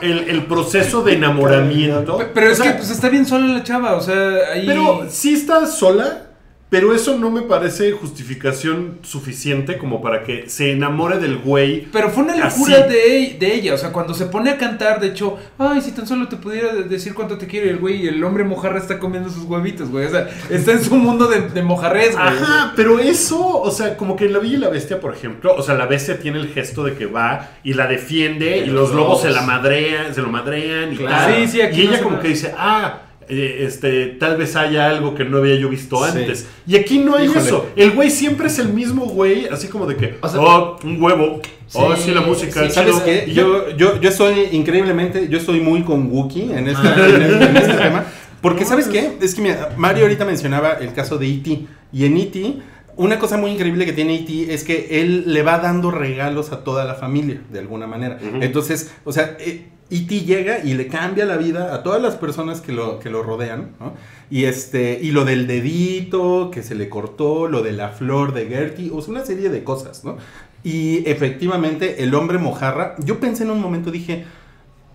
el, 0.00 0.18
el 0.20 0.44
proceso 0.46 1.02
de 1.02 1.12
enamoramiento. 1.14 2.16
Pe- 2.16 2.30
Pero 2.32 2.46
es 2.50 2.60
O 2.60 2.62
sea, 2.62 2.72
que 2.72 2.78
pues 2.78 2.90
está 2.90 3.10
bien 3.10 3.26
sola 3.26 3.46
la 3.46 3.62
chava, 3.62 3.94
o 3.94 4.00
sea, 4.00 4.38
ahí... 4.54 4.64
Pero 4.66 5.06
sí 5.10 5.34
está 5.34 5.66
sola, 5.66 6.22
pero 6.70 6.92
eso 6.94 7.16
no 7.18 7.30
me 7.30 7.42
parece 7.42 7.92
justificación 7.92 8.98
suficiente 9.02 9.78
como 9.78 10.02
para 10.02 10.24
que 10.24 10.48
se 10.48 10.72
enamore 10.72 11.18
del 11.18 11.38
güey. 11.38 11.86
Pero 11.92 12.10
fue 12.10 12.24
una 12.24 12.36
locura 12.36 12.80
de, 12.86 13.36
de 13.38 13.54
ella, 13.54 13.74
o 13.74 13.78
sea, 13.78 13.92
cuando 13.92 14.12
se 14.14 14.26
pone 14.26 14.50
a 14.50 14.58
cantar, 14.58 14.98
de 15.00 15.08
hecho, 15.08 15.38
ay, 15.58 15.80
si 15.80 15.92
tan 15.92 16.06
solo 16.06 16.26
te 16.26 16.36
pudiera 16.36 16.74
de- 16.74 16.84
decir 16.84 17.14
cuánto 17.14 17.38
te 17.38 17.46
quiere 17.46 17.70
el 17.70 17.78
güey, 17.78 18.02
y 18.04 18.08
el 18.08 18.22
hombre 18.24 18.42
mojarra 18.44 18.78
está 18.78 18.98
comiendo 18.98 19.28
sus 19.30 19.44
huevitos, 19.44 19.88
güey, 19.90 20.06
o 20.06 20.10
sea, 20.10 20.28
está 20.50 20.72
en 20.72 20.82
su 20.82 20.96
mundo 20.96 21.26
de, 21.28 21.48
de 21.50 21.62
mojarrés, 21.62 22.12
güey. 22.16 22.26
Ajá, 22.26 22.72
pero 22.74 22.98
eso, 22.98 23.60
o 23.60 23.70
sea, 23.70 23.96
como 23.96 24.16
que 24.16 24.24
en 24.26 24.32
La 24.32 24.40
Bella 24.40 24.54
y 24.54 24.58
la 24.58 24.68
Bestia, 24.70 25.00
por 25.00 25.14
ejemplo, 25.14 25.54
o 25.54 25.62
sea, 25.62 25.74
la 25.76 25.86
bestia 25.86 26.18
tiene 26.18 26.38
el 26.40 26.48
gesto 26.48 26.82
de 26.82 26.94
que 26.94 27.06
va 27.06 27.50
y 27.62 27.74
la 27.74 27.86
defiende 27.86 28.58
y 28.58 28.66
los 28.66 28.90
lobos 28.92 29.22
se 29.22 29.30
la 29.30 29.42
madrean, 29.42 30.12
se 30.14 30.22
lo 30.22 30.28
madrean 30.28 30.92
y 30.92 30.96
Claro. 30.96 31.32
tal. 31.32 31.34
Sí, 31.46 31.48
sí, 31.52 31.60
aquí 31.60 31.82
y 31.82 31.86
no 31.86 31.92
ella 31.94 32.02
como 32.02 32.18
que 32.18 32.28
dice, 32.28 32.52
ah, 32.58 33.02
eh, 33.28 33.64
este, 33.66 34.06
tal 34.18 34.36
vez 34.36 34.56
haya 34.56 34.88
algo 34.88 35.14
que 35.14 35.24
no 35.24 35.38
había 35.38 35.54
yo 35.56 35.68
visto 35.68 35.96
Sí. 36.04 36.18
antes. 36.18 36.46
Y 36.66 36.76
aquí 36.76 36.98
no 36.98 37.16
hay 37.16 37.26
Híjole. 37.26 37.40
eso. 37.40 37.66
El 37.76 37.90
güey 37.92 38.10
siempre 38.10 38.46
es 38.48 38.58
el 38.58 38.68
mismo 38.70 39.06
güey, 39.06 39.46
así 39.48 39.68
como 39.68 39.86
de 39.86 39.96
que, 39.96 40.16
O 40.20 40.28
sea, 40.28 40.40
oh, 40.40 40.78
un 40.84 41.02
huevo, 41.02 41.40
oh, 41.74 41.96
sí, 41.96 42.10
la 42.12 42.20
música, 42.20 42.64
sí, 42.66 42.70
¿Sabes 42.72 42.94
chido". 42.94 43.04
qué? 43.04 43.30
Yo, 43.32 43.70
yo, 43.76 44.00
yo 44.00 44.10
soy 44.10 44.48
increíblemente, 44.52 45.28
yo 45.28 45.38
estoy 45.38 45.60
muy 45.60 45.82
con 45.82 46.10
Wookiee 46.10 46.52
en 46.56 46.68
este, 46.68 46.86
en, 46.88 47.22
en 47.42 47.56
este 47.56 47.74
tema. 47.74 48.04
Porque, 48.40 48.64
¿sabes 48.66 48.88
qué? 48.88 49.12
Es 49.22 49.34
que 49.34 49.40
mira, 49.40 49.70
Mario 49.76 50.02
ahorita 50.02 50.24
mencionaba 50.26 50.74
el 50.74 50.92
caso 50.92 51.16
de 51.16 51.26
E.T. 51.28 51.66
Y 51.92 52.04
en 52.04 52.16
E.T., 52.18 52.56
una 52.96 53.18
cosa 53.18 53.36
muy 53.38 53.50
increíble 53.50 53.86
que 53.86 53.92
tiene 53.94 54.16
E.T. 54.16 54.52
es 54.52 54.64
que 54.64 55.00
él 55.00 55.24
le 55.32 55.42
va 55.42 55.58
dando 55.58 55.90
regalos 55.90 56.52
a 56.52 56.62
toda 56.62 56.84
la 56.84 56.94
familia, 56.94 57.40
de 57.50 57.58
alguna 57.58 57.86
manera. 57.86 58.18
Entonces, 58.40 58.92
o 59.04 59.12
sea, 59.12 59.36
eh, 59.40 59.68
E.T. 59.90 60.20
llega 60.20 60.64
y 60.64 60.74
le 60.74 60.88
cambia 60.88 61.24
la 61.26 61.36
vida 61.36 61.74
a 61.74 61.82
todas 61.82 62.00
las 62.00 62.14
personas 62.14 62.60
que 62.60 62.72
lo, 62.72 62.98
que 62.98 63.10
lo 63.10 63.22
rodean, 63.22 63.72
¿no? 63.78 63.92
Y, 64.30 64.44
este, 64.44 64.98
y 65.00 65.12
lo 65.12 65.24
del 65.24 65.46
dedito 65.46 66.50
que 66.50 66.62
se 66.62 66.74
le 66.74 66.88
cortó, 66.88 67.46
lo 67.48 67.62
de 67.62 67.72
la 67.72 67.90
flor 67.90 68.32
de 68.32 68.46
Gertie, 68.46 68.90
o 68.92 69.00
sea, 69.02 69.12
una 69.12 69.24
serie 69.24 69.50
de 69.50 69.62
cosas, 69.62 70.04
¿no? 70.04 70.16
Y 70.62 71.08
efectivamente, 71.08 72.02
el 72.02 72.14
hombre 72.14 72.38
mojarra, 72.38 72.96
yo 73.04 73.20
pensé 73.20 73.44
en 73.44 73.50
un 73.50 73.60
momento, 73.60 73.90
dije, 73.90 74.24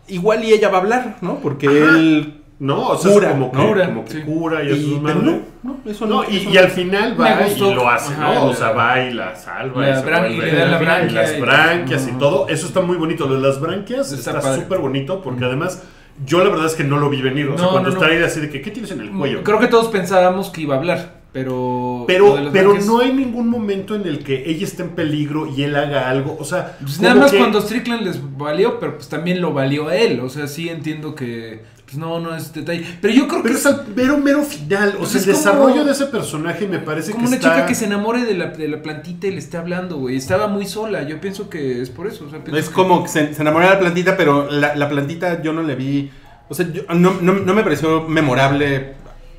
igual 0.07 0.43
y 0.43 0.51
ella 0.51 0.69
va 0.69 0.79
a 0.79 0.81
hablar, 0.81 1.17
¿no? 1.21 1.39
Porque 1.39 1.67
Ajá. 1.67 1.97
él... 1.97 2.38
No, 2.59 2.89
o 2.89 2.97
sea, 2.97 3.13
Cura, 3.13 3.29
como 3.31 3.51
que, 3.51 3.57
¿no? 3.57 3.67
Cura, 3.69 3.85
como 3.85 4.03
que 4.05 4.11
sí. 4.11 4.21
cura 4.21 4.63
y, 4.63 4.67
eso 4.67 4.95
es 4.95 5.01
madre. 5.01 5.15
no, 5.23 5.39
no, 5.63 5.77
eso 5.85 6.05
No, 6.05 6.23
no. 6.23 6.29
y, 6.29 6.37
eso 6.37 6.49
y 6.49 6.53
no. 6.53 6.59
al 6.59 6.69
final 6.71 7.21
va 7.21 7.47
y 7.47 7.59
lo 7.73 7.89
hace, 7.89 8.13
Ajá, 8.13 8.33
¿no? 8.33 8.45
O 8.47 8.53
sea, 8.53 8.71
va 8.71 8.99
y 8.99 9.13
la 9.13 9.33
salva. 9.35 9.81
la 9.81 9.89
y, 10.29 10.39
se 10.39 10.45
le 10.45 10.55
da 10.57 10.65
la 10.65 10.75
y 10.81 10.85
branquia 10.85 11.21
las 11.21 11.37
y- 11.37 11.39
branquias 11.41 12.07
y 12.07 12.17
todo. 12.17 12.49
Eso 12.49 12.67
está 12.67 12.81
muy 12.81 12.97
bonito. 12.97 13.27
Lo 13.27 13.35
de 13.35 13.47
las 13.47 13.61
branquias 13.61 14.11
Está 14.11 14.41
súper 14.55 14.79
bonito 14.79 15.21
porque 15.21 15.45
además 15.45 15.83
yo 16.25 16.43
la 16.43 16.49
verdad 16.49 16.65
es 16.65 16.75
que 16.75 16.83
no 16.83 16.97
lo 16.97 17.09
vi 17.09 17.21
venir. 17.21 17.47
O 17.47 17.57
sea, 17.57 17.67
No, 17.67 17.71
cuando 17.71 17.91
no, 17.91 17.95
está 17.95 18.07
ahí 18.07 18.21
así 18.21 18.41
de 18.41 18.49
que, 18.49 18.61
¿qué 18.61 18.71
tienes 18.71 18.91
en 18.91 18.99
el 18.99 19.09
cuello? 19.11 19.41
Creo 19.43 19.59
que 19.59 19.67
todos 19.67 19.87
pensábamos 19.87 20.49
que 20.49 20.59
iba 20.59 20.75
a 20.75 20.79
hablar, 20.79 21.21
pero... 21.31 22.03
Pero, 22.07 22.35
pero 22.51 22.73
no 22.85 22.99
hay 22.99 23.13
ningún 23.13 23.47
momento 23.47 23.95
en 23.95 24.05
el 24.05 24.19
que 24.21 24.49
ella 24.49 24.65
esté 24.65 24.83
en 24.83 24.89
peligro 24.89 25.47
y 25.47 25.63
él 25.63 25.77
haga 25.77 26.09
algo. 26.09 26.35
O 26.37 26.43
sea, 26.43 26.75
Pues 26.81 26.99
nada 26.99 27.15
más 27.15 27.31
que- 27.31 27.37
cuando 27.37 27.61
Strickland 27.61 28.01
les 28.03 28.19
valió, 28.37 28.81
pero 28.81 28.95
pues 28.95 29.07
también 29.07 29.39
lo 29.39 29.53
valió 29.53 29.87
a 29.87 29.95
él. 29.95 30.19
O 30.19 30.27
sea, 30.27 30.47
sí 30.47 30.67
entiendo 30.67 31.15
que. 31.15 31.63
Pues 31.89 31.97
no, 31.97 32.19
no 32.19 32.35
es 32.35 32.53
detalle. 32.53 32.85
Pero 33.01 33.11
yo 33.13 33.27
creo 33.27 33.41
que 33.41 33.47
Pero 33.47 33.57
es 33.57 33.65
al 33.65 33.87
mero, 33.95 34.17
mero 34.19 34.43
final. 34.43 34.89
O 34.95 34.99
Pues 34.99 35.09
sea, 35.09 35.21
el 35.21 35.25
como- 35.25 35.37
desarrollo 35.37 35.85
de 35.85 35.91
ese 35.91 36.05
personaje 36.05 36.67
me 36.67 36.77
parece 36.77 37.11
como 37.13 37.23
que 37.23 37.27
una 37.29 37.35
está... 37.37 37.55
chica 37.55 37.65
que 37.65 37.73
se 37.73 37.85
enamore 37.85 38.25
de 38.25 38.35
la, 38.35 38.47
de 38.47 38.67
la 38.67 38.81
plantita 38.83 39.25
y 39.25 39.31
le 39.31 39.39
esté 39.39 39.57
hablando, 39.57 39.97
güey. 39.97 40.15
Estaba 40.15 40.47
muy 40.47 40.67
sola. 40.67 41.01
Yo 41.07 41.19
pienso 41.19 41.49
que 41.49 41.81
es 41.81 41.89
por 41.89 42.05
eso. 42.05 42.25
O 42.25 42.29
sea, 42.29 42.43
pienso 42.43 42.59
Es 42.59 42.67
que- 42.69 42.75
como 42.75 43.01
que 43.01 43.09
se, 43.09 43.33
se 43.33 43.41
enamoró 43.41 43.65
de 43.65 43.71
la 43.73 43.79
plantita, 43.79 44.15
pero 44.17 44.51
la, 44.51 44.75
la 44.75 44.87
plantita 44.87 45.41
yo 45.41 45.51
no 45.51 45.63
le 45.63 45.75
vi. 45.75 46.11
O 46.47 46.53
sea, 46.53 46.67
yo- 46.71 46.83
no, 46.93 47.15
no, 47.21 47.33
no 47.33 47.53
me 47.55 47.63
pareció 47.63 48.01
memorable 48.07 48.93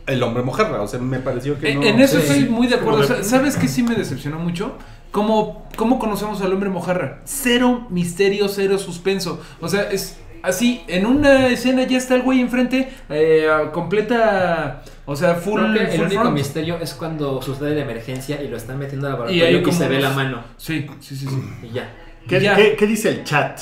el 0.07 0.21
hombre 0.25 0.43
mojarra. 0.43 0.83
O 0.83 0.89
sea, 0.89 0.99
me 0.99 1.21
pareció 1.21 1.57
que 1.59 1.71
En, 1.71 1.81
no. 1.81 1.87
en 1.87 2.01
eso 2.01 2.17
Sí. 2.21 2.23
estoy 2.27 2.49
muy 2.49 2.67
de 2.67 2.75
acuerdo. 2.77 3.03
Como 3.03 3.15
de- 3.15 3.23
¿Sabes 3.25 3.57
qué 3.57 3.69
sí 3.69 3.85
me 3.85 3.95
decepcionó 3.95 4.41
mucho? 4.41 4.77
¿Cómo, 5.13 5.69
¿Cómo 5.77 5.99
conocemos 6.01 6.41
al 6.41 6.53
hombre 6.53 6.69
mojarra? 6.71 7.21
Cero 7.25 7.87
misterio, 7.91 8.49
cero 8.49 8.77
suspenso. 8.79 9.41
O 9.61 9.69
sea, 9.69 9.83
es 9.91 10.17
así, 10.43 10.83
en 10.89 11.07
una 11.07 11.49
escena 11.49 11.83
ya 11.85 11.99
está 11.99 12.15
el 12.15 12.23
güey 12.23 12.41
enfrente, 12.41 12.89
eh, 13.09 13.47
completa, 13.73 14.83
o 15.07 15.17
sea, 15.17 15.35
full, 15.35 15.61
Creo 15.61 15.89
que 15.89 15.95
el 15.95 16.01
único 16.03 16.21
front. 16.23 16.35
misterio 16.37 16.79
es 16.81 16.95
cuando 16.95 17.43
sucede 17.43 17.75
la 17.75 17.83
emergencia 17.83 18.43
y 18.43 18.49
lo 18.49 18.57
están 18.57 18.79
metiendo 18.79 19.07
al 19.07 19.13
Y 19.13 19.17
laboratorio 19.17 19.47
hay 19.47 19.57
y, 19.57 19.63
como 19.63 19.77
se 19.79 19.89
ve 19.89 20.01
la 20.01 20.11
mano. 20.11 20.43
Sí, 20.57 20.87
sí, 21.01 21.17
sí, 21.17 21.27
sí. 21.27 21.37
Y 21.71 21.75
ya. 21.75 21.91
¿Qué, 22.29 22.41
Ya. 22.41 22.55
qué- 22.57 22.77
qué 22.77 22.87
dice 22.87 23.09
el 23.09 23.25
chat 23.25 23.59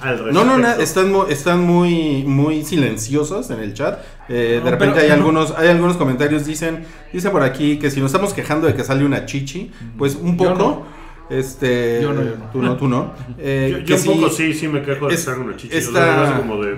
al 0.00 0.18
respecto? 0.18 0.32
No, 0.32 0.44
no, 0.44 0.58
na- 0.58 0.74
están, 0.76 1.12
están 1.28 1.60
muy, 1.60 2.24
muy 2.24 2.64
silenciosos 2.64 3.50
en 3.50 3.60
el 3.60 3.74
chat. 3.74 4.00
Eh, 4.28 4.56
No, 4.58 4.64
de 4.64 4.70
repente 4.70 4.94
pero- 4.96 5.06
hay 5.06 5.10
algunos, 5.12 5.52
hay 5.56 5.68
algunos 5.68 5.96
comentarios, 5.96 6.44
dicen, 6.46 6.84
dice 7.12 7.30
por 7.30 7.42
aquí 7.42 7.78
que 7.78 7.90
si 7.90 8.00
nos 8.00 8.10
estamos 8.10 8.32
quejando 8.34 8.66
de 8.66 8.74
que 8.74 8.82
sale 8.82 9.04
una 9.04 9.26
chichi, 9.26 9.70
pues 9.98 10.16
un 10.16 10.36
poco. 10.36 10.86
Este, 11.32 12.00
Yo 12.02 12.12
no, 12.12 12.22
yo 12.22 12.36
no. 12.36 12.44
tú 12.52 12.62
no, 12.62 12.76
tú 12.76 12.88
no. 12.88 13.12
Eh, 13.38 13.68
Yo, 13.72 13.78
yo 13.78 13.84
que 13.86 13.92
un 13.94 13.98
sí, 13.98 14.08
poco 14.08 14.28
sí, 14.30 14.54
sí 14.54 14.68
me 14.68 14.82
quejo 14.82 15.08
de 15.08 15.14
es- 15.14 15.20
estar 15.20 15.36
con 15.36 15.46
una 15.46 15.56
chichi. 15.56 15.76
esta- 15.76 15.90
o 15.90 15.92
sea, 15.92 16.06
me 16.12 16.16
parece 16.22 16.40
como 16.40 16.62
de... 16.62 16.76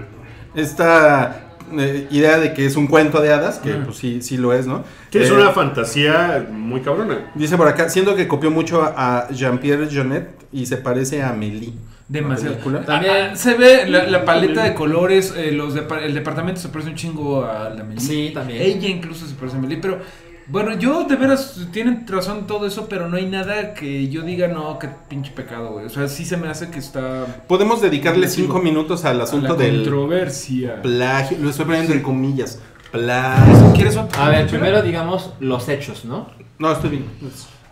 Esta 0.54 1.40
eh, 1.78 2.06
idea 2.10 2.38
de 2.38 2.52
que 2.54 2.66
es 2.66 2.76
un 2.76 2.86
cuento 2.86 3.20
de 3.20 3.32
hadas, 3.32 3.58
que 3.58 3.72
Ah. 3.72 3.82
pues 3.84 3.96
sí, 3.96 4.22
sí 4.22 4.36
lo 4.36 4.52
es, 4.52 4.66
¿no? 4.66 4.84
que 5.10 5.22
es 5.22 5.30
Eh, 5.30 5.32
una 5.32 5.50
fantasía 5.50 6.46
muy 6.50 6.80
cabrona. 6.82 7.30
Dice 7.34 7.56
por 7.56 7.66
acá, 7.68 7.88
siento 7.88 8.14
que 8.14 8.28
copió 8.28 8.50
mucho 8.50 8.82
a 8.84 9.28
Jean-Pierre 9.30 9.88
Jeunet 9.88 10.28
y 10.52 10.66
se 10.66 10.76
parece 10.76 11.22
a 11.22 11.30
Amélie. 11.30 11.72
Demasiado. 12.06 12.56
También- 12.84 13.30
Ah, 13.32 13.34
se 13.36 13.54
ve 13.54 13.86
la, 13.88 14.04
la 14.04 14.24
paleta 14.26 14.62
de 14.64 14.74
colores, 14.74 15.32
eh, 15.36 15.52
los 15.52 15.74
depa- 15.74 16.02
el 16.02 16.12
departamento 16.12 16.60
se 16.60 16.68
parece 16.68 16.90
un 16.90 16.96
chingo 16.96 17.44
a 17.46 17.70
la 17.70 17.80
Amelie. 17.80 18.00
Sí, 18.00 18.30
también. 18.34 18.60
Ella 18.60 18.88
incluso 18.88 19.26
se 19.26 19.34
parece 19.34 19.56
a 19.56 19.58
Amelie, 19.58 19.78
pero 19.80 19.98
bueno, 20.46 20.78
yo 20.78 21.04
de 21.04 21.16
veras 21.16 21.66
tienen 21.72 22.06
razón 22.06 22.46
todo 22.46 22.66
eso, 22.66 22.86
pero 22.88 23.08
no 23.08 23.16
hay 23.16 23.26
nada 23.26 23.74
que 23.74 24.08
yo 24.08 24.22
diga, 24.22 24.48
no, 24.48 24.78
qué 24.78 24.88
pinche 25.08 25.30
pecado, 25.32 25.70
güey. 25.72 25.86
O 25.86 25.88
sea, 25.90 26.06
sí 26.08 26.24
se 26.24 26.36
me 26.36 26.48
hace 26.48 26.70
que 26.70 26.78
está 26.78 27.26
Podemos 27.48 27.80
dedicarle 27.80 28.26
Agresivo. 28.26 28.46
cinco 28.48 28.58
minutos 28.62 29.04
al 29.04 29.20
a 29.20 29.24
asunto 29.24 29.48
la 29.48 29.54
del 29.54 29.76
controversia. 29.76 30.82
plagio. 30.82 31.38
Lo 31.40 31.50
estoy 31.50 31.64
poniendo 31.64 31.92
en 31.92 32.02
comillas. 32.02 32.60
Plagio. 32.92 33.72
¿Quieres 33.74 33.96
otro? 33.96 34.20
A 34.20 34.28
ver, 34.28 34.46
primero 34.46 34.82
digamos 34.82 35.32
los 35.40 35.68
hechos, 35.68 36.04
¿no? 36.04 36.28
No, 36.58 36.70
estoy 36.72 36.90
bien. 36.90 37.04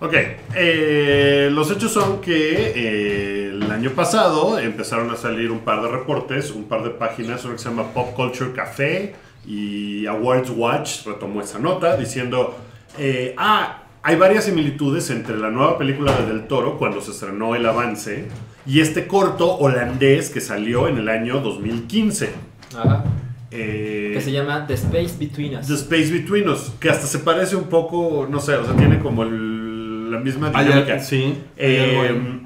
Ok, 0.01 0.15
eh, 0.57 1.49
los 1.53 1.71
hechos 1.71 1.93
son 1.93 2.21
que 2.21 2.73
eh, 2.75 3.51
el 3.53 3.71
año 3.71 3.91
pasado 3.91 4.59
empezaron 4.59 5.09
a 5.13 5.17
salir 5.17 5.53
un 5.53 5.61
par 5.61 5.81
de 5.81 5.89
reportes, 5.89 6.51
un 6.51 6.65
par 6.65 6.83
de 6.83 6.91
páginas, 6.91 7.45
una 7.45 7.55
que 7.55 7.61
se 7.61 7.69
llama 7.69 7.93
Pop 7.95 8.13
Culture 8.15 8.53
Café 8.53 9.15
y 9.47 10.07
Awards 10.07 10.51
Watch 10.57 11.05
retomó 11.07 11.41
esa 11.41 11.59
nota 11.59 11.97
diciendo, 11.97 12.57
eh, 12.99 13.35
ah, 13.39 13.83
hay 14.03 14.17
varias 14.17 14.45
similitudes 14.45 15.11
entre 15.11 15.37
la 15.37 15.51
nueva 15.51 15.79
película 15.79 16.13
de 16.17 16.27
Del 16.27 16.47
Toro 16.47 16.79
cuando 16.79 17.01
se 17.01 17.11
estrenó 17.13 17.55
El 17.55 17.67
Avance 17.67 18.27
y 18.67 18.81
este 18.81 19.07
corto 19.07 19.57
holandés 19.59 20.31
que 20.31 20.41
salió 20.41 20.89
en 20.89 20.99
el 20.99 21.09
año 21.09 21.41
2015. 21.41 22.31
Ajá. 22.77 23.05
Eh, 23.51 24.13
Que 24.15 24.21
se 24.23 24.33
llama 24.33 24.67
The 24.67 24.75
Space 24.75 25.15
Between 25.19 25.57
Us. 25.59 25.67
The 25.67 25.75
Space 25.75 26.11
Between 26.13 26.49
Us, 26.49 26.73
que 26.81 26.89
hasta 26.89 27.07
se 27.07 27.19
parece 27.19 27.55
un 27.57 27.65
poco, 27.65 28.27
no 28.31 28.41
sé, 28.41 28.55
o 28.55 28.65
sea, 28.65 28.75
tiene 28.77 28.99
como 28.99 29.25
el- 29.25 30.11
la 30.11 30.19
misma 30.21 30.51
dinámica. 30.51 30.99
sí. 31.01 31.35
Eh, 31.57 31.99
hay. 32.11 32.42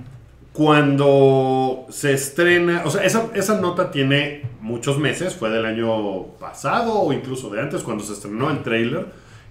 Cuando 0.56 1.86
se 1.90 2.12
estrena, 2.12 2.82
o 2.84 2.90
sea, 2.90 3.04
esa, 3.04 3.28
esa 3.34 3.60
nota 3.60 3.90
tiene 3.90 4.42
muchos 4.60 4.98
meses, 4.98 5.34
fue 5.34 5.50
del 5.50 5.64
año 5.64 6.24
pasado 6.40 6.94
o 7.00 7.12
incluso 7.12 7.50
de 7.50 7.60
antes, 7.60 7.82
cuando 7.82 8.02
se 8.04 8.12
estrenó 8.14 8.50
el 8.50 8.62
trailer. 8.62 9.06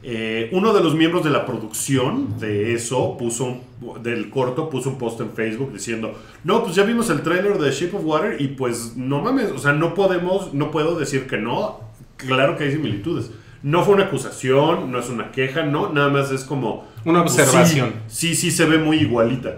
Eh, 0.07 0.49
uno 0.51 0.71
de 0.73 0.83
los 0.83 0.93
miembros 0.93 1.23
de 1.23 1.31
la 1.31 1.45
producción 1.47 2.37
de 2.39 2.73
eso 2.75 3.17
puso 3.17 3.45
un- 3.45 4.03
del 4.03 4.29
corto 4.29 4.69
puso 4.69 4.89
un 4.91 4.99
post 4.99 5.19
en 5.21 5.31
Facebook 5.31 5.73
diciendo 5.73 6.13
no 6.43 6.63
pues 6.63 6.75
ya 6.75 6.83
vimos 6.83 7.09
el 7.09 7.21
trailer 7.23 7.57
de 7.57 7.71
Shape 7.71 7.97
of 7.97 8.03
Water 8.05 8.39
y 8.39 8.49
pues 8.49 8.95
no 8.95 9.21
mames 9.21 9.49
o 9.51 9.57
sea 9.57 9.73
no 9.73 9.95
podemos 9.95 10.53
no 10.53 10.69
puedo 10.69 10.95
decir 10.99 11.25
que 11.25 11.37
no 11.39 11.79
claro 12.17 12.55
que 12.55 12.65
hay 12.65 12.71
similitudes 12.73 13.31
no 13.63 13.83
fue 13.83 13.95
una 13.95 14.03
acusación 14.03 14.91
no 14.91 14.99
es 14.99 15.09
una 15.09 15.31
queja 15.31 15.63
no 15.63 15.91
nada 15.91 16.09
más 16.09 16.29
es 16.29 16.43
como 16.43 16.85
Una 17.03 17.23
pues, 17.23 17.39
observación. 17.39 17.93
sí 18.07 18.35
sí, 18.35 18.51
sí 18.51 18.51
se 18.51 18.65
ve 18.65 18.77
muy 18.77 18.97
igualita 18.97 19.55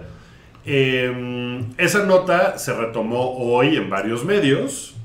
Eh, 0.70 1.64
esa 1.78 2.04
nota 2.04 2.58
se 2.58 2.74
retomó 2.74 3.38
hoy 3.38 3.76
en 3.76 3.88
varios 3.88 4.24
medios 4.24 4.98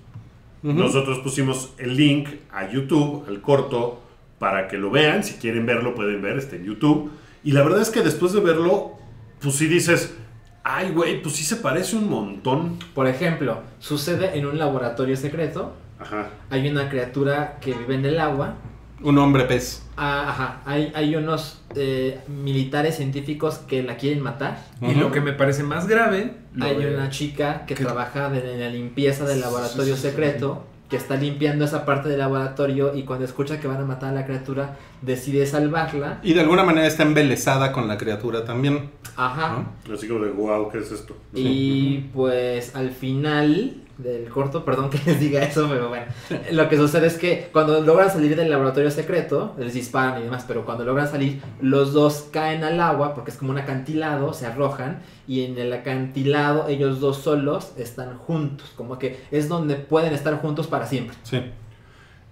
nosotros 0.64 1.20
pusimos 1.20 1.74
el 1.78 1.98
link 1.98 2.30
a 2.50 2.70
YouTube, 2.70 3.26
al 3.28 3.42
corto, 3.42 4.02
para 4.40 4.70
que 4.70 4.78
lo 4.78 4.90
vean. 4.90 5.24
Si 5.24 5.36
quieren 5.36 5.66
verlo, 5.66 5.94
pueden 5.94 6.22
ver, 6.22 6.38
está 6.38 6.56
en 6.56 6.64
YouTube. 6.64 7.12
Y 7.44 7.52
la 7.52 7.64
verdad 7.64 7.82
es 7.82 7.90
que 7.90 8.02
después 8.02 8.32
de 8.32 8.40
verlo, 8.40 8.94
pues 9.42 9.56
sí 9.56 9.68
dices, 9.68 10.16
ay, 10.64 10.92
güey, 10.92 11.22
pues 11.22 11.36
sí 11.36 11.44
se 11.44 11.58
parece 11.58 11.98
un 11.98 12.10
montón. 12.10 12.80
Por 12.96 13.08
ejemplo, 13.08 13.62
sucede 13.80 14.38
en 14.38 14.46
un 14.46 14.58
laboratorio 14.58 15.18
secreto 15.18 15.74
Ajá. 16.00 16.30
hay 16.50 16.70
una 16.70 16.90
criatura 16.90 17.58
que 17.60 17.74
vive 17.74 17.96
en 17.96 18.06
el 18.06 18.20
agua. 18.20 18.56
Un 19.04 19.18
hombre 19.18 19.44
pez. 19.46 19.82
Ah, 19.98 20.30
ajá, 20.30 20.62
hay, 20.66 20.92
hay 20.96 21.16
unos 21.16 21.62
eh, 21.76 22.20
militares 22.28 22.96
científicos 22.96 23.60
que 23.68 23.84
la 23.84 23.98
quieren 23.98 24.22
matar. 24.22 24.64
Y 24.82 24.96
lo 24.96 25.12
que 25.12 25.22
me 25.22 25.34
parece 25.34 25.64
más 25.64 25.88
grave, 25.88 26.34
Hay 26.60 26.76
de- 26.78 26.96
una 26.96 27.10
chica 27.10 27.66
que 27.68 27.76
que- 27.76 27.84
trabaja 27.84 28.32
en 28.36 28.60
la 28.60 28.70
limpieza 28.70 29.26
del 29.26 29.42
laboratorio 29.42 29.96
Sí, 29.96 30.02
sí, 30.02 30.08
sí, 30.08 30.10
secreto, 30.10 30.66
que 30.90 30.98
está 30.98 31.16
limpiando 31.16 31.66
esa 31.66 31.86
parte 31.86 32.10
del 32.10 32.20
laboratorio 32.20 32.96
y 32.96 33.04
cuando 33.04 33.26
escucha 33.26 33.60
que 33.60 33.68
van 33.68 33.78
a 33.82 33.86
matar 33.86 34.10
a 34.10 34.14
la 34.14 34.26
criatura, 34.26 34.78
decide 35.02 35.46
salvarla. 35.46 36.20
Y 36.24 36.34
de 36.34 36.42
alguna 36.42 36.64
manera 36.64 36.88
está 36.88 37.04
embelesada 37.04 37.72
con 37.72 37.88
la 37.88 37.98
criatura 37.98 38.46
también. 38.46 38.90
Ajá. 39.16 39.64
¿no? 39.88 39.94
Así 39.94 40.08
como 40.08 40.24
de, 40.26 40.32
wow, 40.32 40.72
¿qué 40.72 40.80
es 40.80 40.92
esto? 40.92 41.16
Y 41.36 42.00
pues 42.14 42.76
al 42.76 42.90
final 42.92 43.83
del 43.98 44.28
corto, 44.30 44.66
perdón 44.66 44.90
que 44.90 45.00
les 45.06 45.20
diga 45.20 45.44
eso, 45.44 45.68
pero 45.70 45.90
bueno, 45.90 46.06
lo 46.52 46.68
que 46.68 46.78
sucede 46.78 47.08
es 47.08 47.18
que 47.18 47.50
cuando 47.52 47.80
logran 47.82 48.10
salir 48.10 48.36
del 48.36 48.50
laboratorio 48.50 48.90
secreto, 48.90 49.56
les 49.58 49.74
disparan 49.74 50.20
y 50.20 50.24
demás, 50.26 50.46
pero 50.48 50.66
cuando 50.66 50.84
logran 50.84 51.08
salir, 51.08 51.42
los 51.62 51.94
dos 51.94 52.28
caen 52.32 52.64
al 52.64 52.80
agua 52.80 53.14
porque 53.14 53.32
es 53.32 53.38
como 53.38 53.52
un 53.52 53.60
acantilado, 53.60 54.34
se 54.34 54.48
arrojan 54.48 55.02
y 55.28 55.44
en 55.44 55.58
el 55.58 55.72
acantilado 55.72 56.68
ellos 56.68 57.00
dos 57.00 57.18
solos 57.18 57.74
están 57.78 58.18
juntos, 58.18 58.74
como 58.76 58.98
que 58.98 59.20
es 59.32 59.48
donde 59.48 59.76
pueden 59.76 60.14
estar 60.14 60.36
juntos 60.42 60.68
para 60.68 60.88
siempre. 60.88 61.16
Sí. 61.24 61.42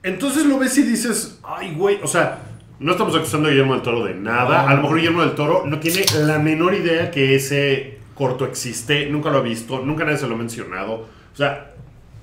Entonces 0.04 0.46
lo 0.46 0.58
ves 0.58 0.76
y 0.80 0.84
dices, 0.84 1.40
ay, 1.44 1.76
güey, 1.76 2.00
o 2.02 2.08
sea, 2.08 2.40
no 2.80 2.94
estamos 2.94 3.16
acusando 3.16 3.48
a 3.48 3.52
Guillermo 3.52 3.74
del 3.74 3.84
Toro 3.84 4.04
de 4.06 4.16
nada. 4.16 4.68
A 4.68 4.74
lo 4.74 4.82
mejor 4.82 4.98
Guillermo 4.98 5.22
del 5.22 5.36
Toro 5.36 5.64
no 5.68 5.80
tiene 5.80 6.04
la 6.26 6.40
menor 6.40 6.74
idea 6.74 7.12
que 7.12 7.36
ese 7.36 8.00
corto 8.16 8.46
existe, 8.46 9.08
nunca 9.12 9.30
lo 9.30 9.38
ha 9.38 9.42
visto, 9.42 9.80
nunca 9.86 10.04
nadie 10.04 10.18
se 10.18 10.28
lo 10.28 10.34
ha 10.34 10.38
mencionado. 10.38 11.21
O 11.34 11.38
sea, 11.38 11.72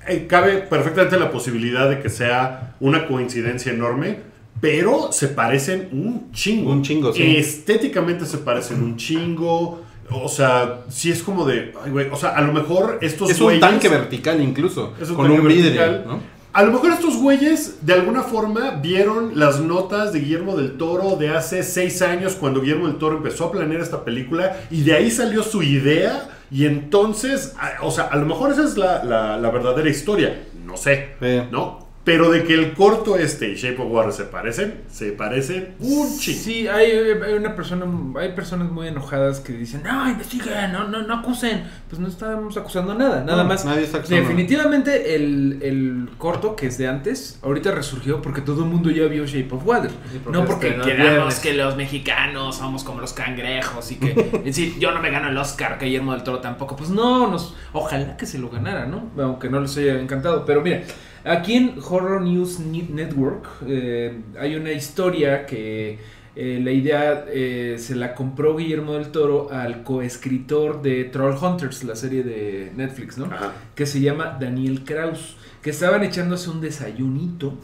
eh, 0.07 0.27
cabe 0.27 0.59
perfectamente 0.59 1.19
la 1.19 1.31
posibilidad 1.31 1.89
de 1.89 2.01
que 2.01 2.09
sea 2.09 2.75
una 2.81 3.07
coincidencia 3.07 3.73
enorme, 3.73 4.21
pero 4.61 5.13
se 5.13 5.29
parecen 5.29 5.89
un 5.93 6.33
chingo. 6.33 6.73
Un 6.73 6.83
chingo, 6.83 7.13
sí. 7.13 7.37
Estéticamente 7.37 8.27
se 8.27 8.39
parecen 8.39 8.83
un 8.83 8.97
chingo. 8.97 9.83
O 10.11 10.29
sea, 10.29 10.81
sí 10.89 11.11
es 11.11 11.23
como 11.23 11.45
de, 11.45 11.75
ay, 11.85 11.91
güey, 11.91 12.09
o 12.11 12.17
sea, 12.17 12.31
a 12.31 12.41
lo 12.41 12.53
mejor 12.53 12.99
estos 13.03 13.31
Es 13.31 13.41
un 13.41 13.61
tanque 13.61 13.89
vertical 13.89 14.41
incluso. 14.43 14.95
es 15.01 15.11
un 15.11 15.17
con 15.17 15.27
tanque 15.27 15.41
un 15.41 15.49
vidrio, 15.49 15.81
vertical. 15.81 16.05
¿no? 16.07 16.39
A 16.55 16.63
lo 16.63 16.73
mejor 16.73 16.91
estos 16.93 17.17
güeyes 17.19 17.87
de 17.87 17.93
alguna 17.93 18.23
forma 18.23 18.71
vieron 18.83 19.39
las 19.39 19.61
notas 19.61 20.15
de 20.15 20.21
Guillermo 20.21 20.57
del 20.57 20.79
Toro 20.79 21.17
de 21.17 21.29
hace 21.29 21.63
seis 21.63 22.01
años 22.01 22.35
cuando 22.35 22.63
Guillermo 22.63 22.89
del 22.89 22.97
Toro 22.97 23.19
empezó 23.19 23.45
a 23.45 23.53
planear 23.53 23.83
esta 23.83 24.03
película 24.03 24.57
y 24.71 24.83
de 24.83 24.95
ahí 24.95 25.11
salió 25.11 25.43
su 25.43 25.63
idea 25.63 26.38
y 26.51 26.67
entonces, 26.67 27.55
a- 27.59 27.83
o 27.85 27.91
sea, 27.91 28.05
a 28.05 28.17
lo 28.17 28.27
mejor 28.27 28.53
esa 28.53 28.65
es 28.65 28.77
la, 28.77 29.05
la- 29.05 29.37
la 29.39 29.51
verdadera 29.51 29.89
historia, 29.89 30.45
no 30.65 30.77
sé. 30.77 31.17
¿no? 31.51 31.88
Pero 32.05 32.31
de 32.31 32.45
que 32.45 32.55
el 32.55 32.73
corto 32.73 33.19
este 33.19 33.51
y 33.51 33.55
Shape 33.55 33.83
of 33.83 33.93
Water 33.93 34.13
se 34.15 34.25
parecen, 34.25 34.81
se 34.91 35.13
parecen 35.13 35.75
un 35.79 36.19
chingo. 36.19 36.39
Sí, 36.41 36.67
hay, 36.67 36.91
hay 36.93 37.35
una 37.35 37.55
persona, 37.55 37.85
hay 38.19 38.33
personas 38.33 38.71
muy 38.71 38.89
enojadas 38.89 39.41
que 39.41 39.53
dicen, 39.53 39.83
no, 39.85 40.09
investiguen, 40.09 40.73
no, 40.73 40.89
no, 40.89 41.03
no 41.03 41.15
acusen. 41.17 41.65
Pues 41.91 42.01
no 42.01 42.09
estamos 42.09 42.57
acusando 42.57 42.95
nada, 42.95 43.25
nada 43.25 43.43
No, 43.43 43.49
más. 43.51 43.65
nadie 43.67 43.85
está 43.85 43.99
acusando. 43.99 44.23
Definitivamente 44.23 45.17
el, 45.17 45.59
el 45.61 46.09
corto 46.17 46.57
que 46.57 46.69
es 46.69 46.79
de 46.79 46.89
antes, 46.89 47.39
ahorita 47.43 47.73
resurgió 47.73 48.23
porque 48.23 48.41
todo 48.41 48.65
el 48.65 48.71
mundo 48.71 48.91
ya 48.91 49.05
vio 49.05 49.27
Shape 49.27 49.55
of 49.55 49.67
Water. 49.67 49.91
Sí, 50.11 50.19
porque 50.25 50.39
no 50.39 50.45
es 50.45 50.51
porque 50.51 50.71
que 50.71 50.77
no 50.79 50.85
queramos 50.85 51.35
que 51.41 51.53
los 51.53 51.77
mexicanos 51.77 52.57
somos 52.57 52.85
como 52.85 53.03
los 53.03 53.13
cangrejos 53.13 53.93
y 53.93 53.97
que, 53.97 54.41
en 54.47 54.55
sí, 54.55 54.77
yo 54.81 54.93
no 54.93 55.01
me 55.03 55.11
gano 55.11 55.29
el 55.29 55.37
Oscar, 55.37 55.77
que 55.77 55.85
Guillermo 55.85 56.13
del 56.13 56.23
Toro 56.23 56.39
tampoco. 56.41 56.75
Pues 56.75 56.89
no, 56.89 57.31
nos, 57.31 57.55
ojalá 57.75 58.17
que 58.17 58.25
se 58.25 58.39
lo 58.39 58.49
ganara, 58.49 58.87
¿no? 58.87 59.11
Aunque 59.23 59.51
no 59.51 59.61
les 59.61 59.77
haya 59.77 60.01
encantado. 60.01 60.47
Pero 60.47 60.63
mira, 60.63 60.83
aquí 61.25 61.55
en 61.55 61.75
Horror 61.83 62.23
News 62.23 62.61
Net- 62.61 62.89
Network 62.91 63.47
eh, 63.67 64.21
hay 64.39 64.55
una 64.57 64.73
historia 64.73 65.47
que 65.47 65.99
eh, 66.37 66.61
la 66.63 66.71
idea 66.71 67.25
eh, 67.29 67.77
se 67.79 67.97
la 67.97 68.15
compró 68.15 68.57
Guillermo 68.57 68.95
del 68.95 69.09
Toro 69.09 69.51
al 69.51 69.83
coescritor 69.83 70.83
de 70.83 71.05
Troll 71.05 71.35
Hunters, 71.43 71.83
la 71.85 71.97
serie 71.97 72.23
de 72.23 72.73
Netflix, 72.77 73.19
¿no? 73.19 73.27
Ajá. 73.27 73.53
que 73.75 73.87
se 73.87 74.01
llama 74.01 74.37
Daniel 74.41 74.85
Kraus, 74.85 75.37
que 75.63 75.71
estaban 75.71 76.05
echándose 76.05 76.51
un 76.51 76.61
desayunito 76.61 77.55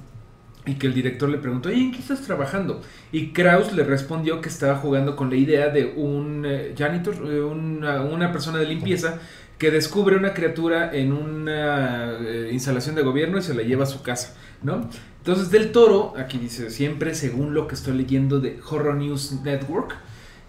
y 0.66 0.74
que 0.74 0.86
el 0.86 0.94
director 0.94 1.28
le 1.28 1.36
preguntó, 1.38 1.68
oye, 1.68 1.78
¿en 1.82 1.92
qué 1.92 1.98
estás 1.98 2.22
trabajando? 2.22 2.80
Y 3.12 3.28
Kraus 3.32 3.72
le 3.74 3.84
respondió 3.84 4.40
que 4.40 4.48
estaba 4.48 4.76
jugando 4.76 5.14
con 5.14 5.28
la 5.30 5.36
idea 5.36 5.68
de 5.68 5.92
un 5.94 6.44
eh, 6.46 6.74
janitor, 6.76 7.14
eh, 7.30 7.40
una, 7.42 8.00
una 8.00 8.32
persona 8.32 8.58
de 8.58 8.66
limpieza 8.66 9.20
que 9.64 9.70
descubre 9.70 10.14
una 10.14 10.34
criatura 10.34 10.94
en 10.94 11.10
una 11.14 12.18
eh, 12.20 12.50
instalación 12.52 12.94
de 12.96 13.00
gobierno 13.00 13.38
y 13.38 13.42
se 13.42 13.54
la 13.54 13.62
lleva 13.62 13.84
a 13.84 13.86
su 13.86 14.02
casa, 14.02 14.36
¿no? 14.62 14.90
Entonces 15.16 15.50
del 15.50 15.72
Toro, 15.72 16.12
aquí 16.18 16.36
dice 16.36 16.68
siempre 16.68 17.14
según 17.14 17.54
lo 17.54 17.66
que 17.66 17.74
estoy 17.74 17.96
leyendo 17.96 18.40
de 18.40 18.60
Horror 18.68 18.96
News 18.96 19.40
Network, 19.42 19.96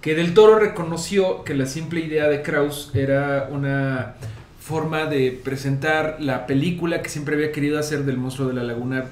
que 0.01 0.15
del 0.15 0.33
Toro 0.33 0.59
reconoció 0.59 1.45
que 1.45 1.53
la 1.53 1.65
simple 1.65 2.01
idea 2.01 2.27
de 2.27 2.41
Kraus 2.41 2.91
era 2.93 3.47
una 3.49 4.15
forma 4.59 5.05
de 5.05 5.31
presentar 5.31 6.17
la 6.19 6.45
película 6.45 7.01
que 7.01 7.07
siempre 7.07 7.35
había 7.35 7.53
querido 7.53 7.79
hacer 7.79 8.03
del 8.03 8.17
monstruo 8.17 8.49
de 8.49 8.55
la 8.55 8.63
laguna 8.63 9.05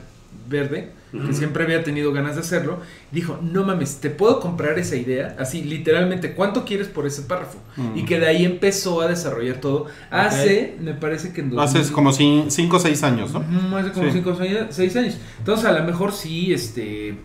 verde, 0.47 0.91
que 1.11 1.33
siempre 1.33 1.63
había 1.63 1.83
tenido 1.83 2.11
ganas 2.11 2.35
de 2.35 2.41
hacerlo. 2.41 2.79
Dijo, 3.11 3.37
no 3.41 3.63
mames, 3.63 3.97
¿te 4.01 4.09
puedo 4.09 4.39
comprar 4.39 4.79
esa 4.79 4.95
idea? 4.95 5.35
Así, 5.39 5.63
literalmente, 5.63 6.33
¿cuánto 6.33 6.65
quieres 6.65 6.87
por 6.87 7.05
ese 7.05 7.21
párrafo? 7.21 7.59
Mm. 7.77 7.97
Y 7.97 8.05
que 8.05 8.19
de 8.19 8.25
ahí 8.27 8.45
empezó 8.45 9.01
a 9.01 9.07
desarrollar 9.07 9.57
todo. 9.57 9.85
Hace, 10.09 10.75
me 10.79 10.93
parece 10.93 11.31
que 11.33 11.41
en 11.41 11.57
Hace 11.59 11.77
2000 11.79 11.93
como 11.93 12.11
5 12.13 12.75
o 12.75 12.79
6 12.79 13.03
años, 13.03 13.31
¿no? 13.33 13.77
Hace 13.77 13.91
como 13.91 14.07
Sí. 14.07 14.13
5 14.13 14.29
o 14.31 14.35
6 14.71 14.95
años. 14.95 15.17
Entonces, 15.39 15.65
a 15.65 15.71
lo 15.71 15.83
mejor 15.83 16.11
sí, 16.11 16.51
este... 16.53 17.15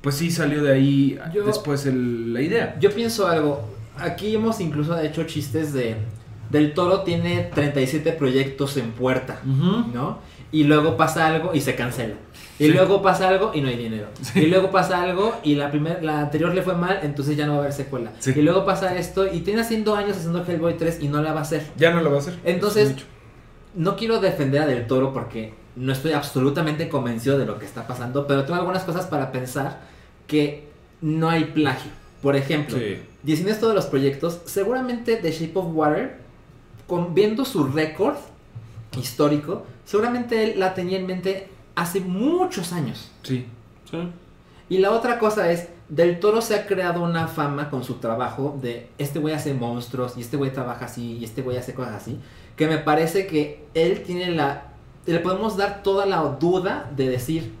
Pues 0.00 0.14
sí 0.14 0.30
salió 0.30 0.62
de 0.62 0.72
ahí 0.72 1.18
Yo- 1.34 1.44
después 1.44 1.84
el- 1.84 2.32
la 2.32 2.40
idea. 2.40 2.76
Yo 2.80 2.90
pienso 2.92 3.26
algo, 3.26 3.68
aquí 3.98 4.34
hemos 4.34 4.60
incluso 4.60 4.98
hecho 4.98 5.24
chistes 5.24 5.72
de... 5.72 5.96
Del 6.50 6.72
Toro 6.72 7.02
tiene 7.02 7.50
37 7.54 8.12
proyectos 8.12 8.78
en 8.78 8.92
puerta. 8.92 9.38
¿no? 9.44 10.18
Y 10.50 10.64
luego 10.64 10.96
pasa 10.96 11.26
algo 11.26 11.52
y 11.54 11.60
se 11.60 11.74
cancela. 11.74 12.14
Y 12.58 12.66
Sí. 12.66 12.72
luego 12.72 13.02
pasa 13.02 13.28
algo 13.28 13.52
y 13.54 13.60
no 13.60 13.68
hay 13.68 13.76
dinero. 13.76 14.08
Y 14.34 14.46
luego 14.46 14.70
pasa 14.70 15.02
algo 15.02 15.34
y 15.44 15.54
la 15.54 15.70
primer, 15.70 16.02
la 16.02 16.20
anterior 16.20 16.52
le 16.54 16.62
fue 16.62 16.74
mal, 16.74 16.98
entonces 17.02 17.36
ya 17.36 17.46
no 17.46 17.52
va 17.52 17.58
a 17.58 17.60
haber 17.62 17.72
secuela. 17.72 18.10
Sí. 18.18 18.32
Y 18.34 18.42
luego 18.42 18.64
pasa 18.64 18.96
esto 18.96 19.32
y 19.32 19.40
tiene 19.40 19.60
haciendo 19.60 19.94
años 19.94 20.16
haciendo 20.16 20.44
Hellboy 20.44 20.76
3 20.76 20.98
y 21.00 21.08
no 21.08 21.22
la 21.22 21.32
va 21.32 21.40
a 21.40 21.42
hacer. 21.42 21.62
Ya 21.76 21.92
no 21.92 22.00
lo 22.00 22.10
va 22.10 22.16
a 22.16 22.20
hacer. 22.20 22.38
Entonces-. 22.44 22.94
No 23.74 23.96
quiero 23.96 24.18
defender 24.18 24.62
a 24.62 24.66
Del 24.66 24.86
Toro 24.88 25.12
porque 25.12 25.54
no 25.76 25.92
estoy 25.92 26.12
absolutamente 26.12 26.88
convencido 26.88 27.38
de 27.38 27.46
lo 27.46 27.58
que 27.60 27.66
está 27.66 27.86
pasando, 27.86 28.26
pero 28.26 28.42
tengo 28.44 28.58
algunas 28.58 28.82
cosas 28.82 29.06
para 29.06 29.30
pensar 29.30 29.80
que 30.26 30.66
no 31.00 31.28
hay 31.30 31.44
plagio. 31.44 31.92
Por 32.22 32.34
ejemplo, 32.34 32.76
diciendo 33.22 33.52
esto 33.52 33.68
de 33.68 33.74
los 33.74 33.86
proyectos, 33.86 34.40
seguramente 34.46 35.14
The 35.16 35.30
Shape 35.30 35.52
of 35.54 35.66
Water, 35.72 36.16
con, 36.88 37.14
viendo 37.14 37.44
su 37.44 37.64
récord 37.68 38.16
histórico, 38.98 39.64
seguramente 39.84 40.42
él 40.44 40.58
la 40.58 40.74
tenía 40.74 40.98
en 40.98 41.06
mente 41.06 41.48
hace 41.78 42.00
muchos 42.00 42.72
años. 42.72 43.08
Sí. 43.22 43.46
Y 44.68 44.78
la 44.78 44.90
otra 44.90 45.18
cosa 45.18 45.50
es, 45.50 45.68
Del 45.88 46.18
Toro 46.20 46.42
se 46.42 46.56
ha 46.56 46.66
creado 46.66 47.02
una 47.02 47.28
fama 47.28 47.70
con 47.70 47.84
su 47.84 47.94
trabajo 47.94 48.58
de 48.60 48.90
este 48.98 49.20
güey 49.20 49.32
hace 49.32 49.54
monstruos 49.54 50.16
y 50.16 50.20
este 50.20 50.36
güey 50.36 50.52
trabaja 50.52 50.86
así 50.86 51.16
y 51.18 51.24
este 51.24 51.40
güey 51.40 51.56
hace 51.56 51.74
cosas 51.74 51.94
así, 51.94 52.20
que 52.56 52.66
me 52.66 52.78
parece 52.78 53.26
que 53.26 53.64
él 53.74 54.02
tiene 54.02 54.32
la... 54.32 54.64
Le 55.06 55.20
podemos 55.20 55.56
dar 55.56 55.82
toda 55.82 56.04
la 56.04 56.18
duda 56.22 56.90
de 56.94 57.08
decir, 57.08 57.54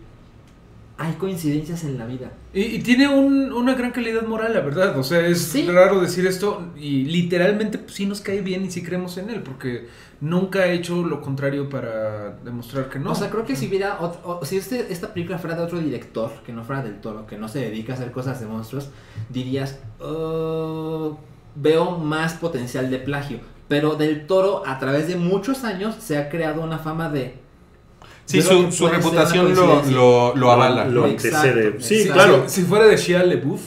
hay 1.00 1.12
coincidencias 1.12 1.84
en 1.84 1.96
la 1.96 2.06
vida. 2.06 2.32
Y, 2.52 2.62
y 2.62 2.78
tiene 2.80 3.06
un- 3.08 3.52
una 3.52 3.74
gran 3.74 3.92
calidad 3.92 4.26
moral, 4.26 4.52
la 4.52 4.60
verdad. 4.60 4.98
O 4.98 5.04
sea, 5.04 5.24
es 5.26 5.40
Sí. 5.40 5.64
raro 5.66 6.00
decir 6.00 6.26
esto 6.26 6.72
y 6.76 7.04
literalmente 7.04 7.78
pues, 7.78 7.94
sí 7.94 8.04
nos 8.06 8.20
cae 8.20 8.40
bien 8.40 8.64
y 8.64 8.70
sí 8.72 8.82
creemos 8.82 9.16
en 9.16 9.30
él, 9.30 9.42
porque 9.44 9.86
nunca 10.20 10.60
ha 10.60 10.66
hecho 10.66 11.04
lo 11.04 11.20
contrario 11.20 11.68
para 11.70 12.30
demostrar 12.44 12.88
que 12.88 12.98
no. 12.98 13.12
O 13.12 13.14
sea, 13.14 13.30
creo 13.30 13.44
que 13.46 13.54
si 13.54 13.68
hubiera, 13.68 14.00
ot- 14.00 14.18
o- 14.24 14.44
si 14.44 14.56
este, 14.56 14.92
esta 14.92 15.14
película 15.14 15.38
fuera 15.38 15.54
de 15.56 15.62
otro 15.62 15.78
director, 15.78 16.32
que 16.44 16.52
no 16.52 16.64
fuera 16.64 16.82
del 16.82 17.00
Toro, 17.00 17.26
que 17.28 17.38
no 17.38 17.46
se 17.48 17.60
dedica 17.60 17.92
a 17.92 17.96
hacer 17.96 18.10
cosas 18.10 18.40
de 18.40 18.46
monstruos, 18.46 18.90
dirías, 19.30 19.78
"Oh, 20.00 21.18
veo 21.54 21.96
más 21.98 22.34
potencial 22.34 22.90
de 22.90 22.98
plagio. 22.98 23.38
Pero 23.68 23.94
del 23.96 24.26
Toro, 24.26 24.62
a 24.66 24.78
través 24.78 25.06
de 25.08 25.16
muchos 25.16 25.62
años, 25.64 25.94
se 26.00 26.18
ha 26.18 26.28
creado 26.28 26.62
una 26.62 26.78
fama 26.78 27.08
de... 27.10 27.34
Sí, 28.28 28.42
su, 28.42 28.70
su 28.70 28.86
reputación 28.88 29.54
lo, 29.54 29.82
lo, 29.90 30.36
lo 30.36 30.50
avala. 30.52 30.84
Lo 30.84 31.06
Exacto, 31.06 31.38
antecede. 31.38 31.80
Sí, 31.80 31.94
exacto. 32.02 32.14
claro. 32.14 32.44
Si, 32.46 32.60
si 32.60 32.66
fuera 32.66 32.84
de 32.84 32.96
Shia 32.98 33.22
LeBouf, 33.24 33.60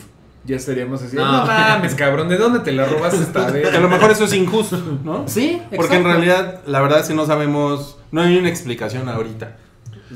ya 0.45 0.55
estaríamos 0.55 1.01
así. 1.01 1.15
No, 1.15 1.25
No. 1.25 1.45
mames, 1.47 1.95
cabrón, 1.95 2.29
¿de 2.29 2.37
dónde 2.37 2.59
te 2.59 2.71
la 2.71 2.85
robaste 2.85 3.21
esta 3.23 3.45
vez? 3.51 3.69
Que 3.69 3.77
a 3.77 3.79
lo 3.79 3.89
mejor 3.89 4.11
eso 4.11 4.25
es 4.25 4.33
injusto, 4.35 4.77
¿no? 5.03 5.23
Sí, 5.27 5.59
Porque 5.75 5.95
en 5.95 6.01
exacto. 6.01 6.07
realidad, 6.09 6.61
la 6.67 6.79
verdad, 6.81 7.03
si 7.03 7.13
no 7.15 7.25
sabemos, 7.25 7.97
no 8.11 8.21
hay 8.21 8.37
una 8.37 8.49
explicación 8.49 9.09
ahorita. 9.09 9.57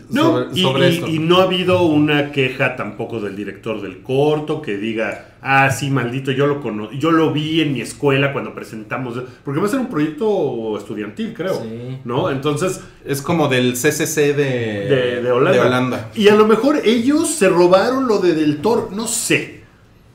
No, 0.09 0.23
sobre, 0.23 0.59
y, 0.59 0.61
sobre 0.63 0.89
y- 0.89 0.93
esto. 0.95 1.07
y 1.07 1.19
no 1.19 1.39
ha 1.39 1.43
habido 1.43 1.83
una 1.83 2.31
queja 2.31 2.75
tampoco 2.75 3.19
del 3.19 3.35
director 3.35 3.81
del 3.81 4.01
corto 4.01 4.61
que 4.61 4.77
diga, 4.77 5.35
ah, 5.41 5.69
sí, 5.71 5.89
maldito, 5.89 6.31
yo 6.31 6.47
lo 6.47 6.61
cono 6.61 6.91
yo 6.91 7.11
lo 7.11 7.31
vi 7.31 7.61
en 7.61 7.73
mi 7.73 7.81
escuela 7.81 8.33
cuando 8.33 8.53
presentamos, 8.53 9.19
porque 9.43 9.59
va 9.59 9.67
a 9.67 9.69
ser 9.69 9.79
un 9.79 9.87
proyecto 9.89 10.77
estudiantil, 10.77 11.33
creo, 11.33 11.61
Sí. 11.61 11.97
¿no? 12.05 12.29
Entonces, 12.29 12.81
Es 13.05 13.21
como 13.21 13.47
del 13.47 13.73
CCC 13.73 14.33
de, 14.33 14.33
de, 14.35 15.21
de 15.21 15.31
Holanda. 15.31 15.51
de 15.51 15.59
Holanda. 15.67 16.11
Y 16.15 16.27
a 16.29 16.35
lo 16.35 16.45
mejor 16.47 16.81
ellos 16.83 17.29
se 17.29 17.47
robaron 17.49 18.07
lo 18.07 18.19
de 18.19 18.33
Del 18.33 18.57
Toro, 18.61 18.89
no 18.91 19.07
sé, 19.07 19.61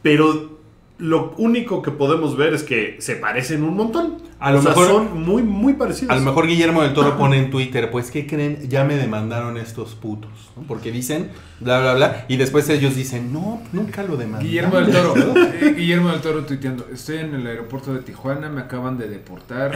pero 0.03 0.59
lo 0.99 1.35
único 1.39 1.81
que 1.83 1.91
podemos 1.91 2.37
ver 2.37 2.53
es 2.53 2.63
que 2.63 2.97
se 2.99 3.15
parecen 3.17 3.63
un 3.63 3.75
montón. 3.77 4.19
A 4.43 4.53
lo 4.53 4.59
o 4.59 4.63
sea, 4.63 4.71
mejor- 4.71 4.87
son 4.89 5.23
muy, 5.23 5.43
muy 5.43 5.75
parecidos. 5.75 6.11
A 6.11 6.17
lo 6.19 6.23
mejor 6.23 6.47
Guillermo 6.47 6.81
del 6.83 6.95
Toro 6.95 7.19
pone 7.19 7.37
en 7.39 7.51
Twitter, 7.51 7.91
pues, 7.91 8.11
¿qué 8.11 8.27
creen? 8.27 8.69
Ya 8.71 8.85
me 8.85 8.97
demandaron 8.97 9.59
estos 9.59 9.95
putos, 9.95 10.31
¿no? 10.57 10.63
Porque 10.63 10.91
dicen, 10.91 11.31
bla, 11.61 11.79
bla, 11.81 11.93
bla, 11.95 12.25
y 12.27 12.39
después 12.39 12.67
ellos 12.71 12.97
dicen, 12.97 13.33
no, 13.35 13.61
nunca 13.73 14.03
lo 14.03 14.17
demandaron. 14.17 14.47
Guillermo 14.49 14.77
del 14.81 14.91
Toro. 14.93 15.15
eh, 15.37 15.75
Guillermo 15.77 16.09
del 16.11 16.21
Toro 16.23 16.45
tuiteando. 16.47 16.87
Estoy 16.91 17.19
en 17.19 17.35
el 17.35 17.47
aeropuerto 17.47 17.93
de 17.93 18.01
Tijuana, 18.01 18.49
me 18.49 18.63
acaban 18.63 18.97
de 18.97 19.09
deportar. 19.09 19.73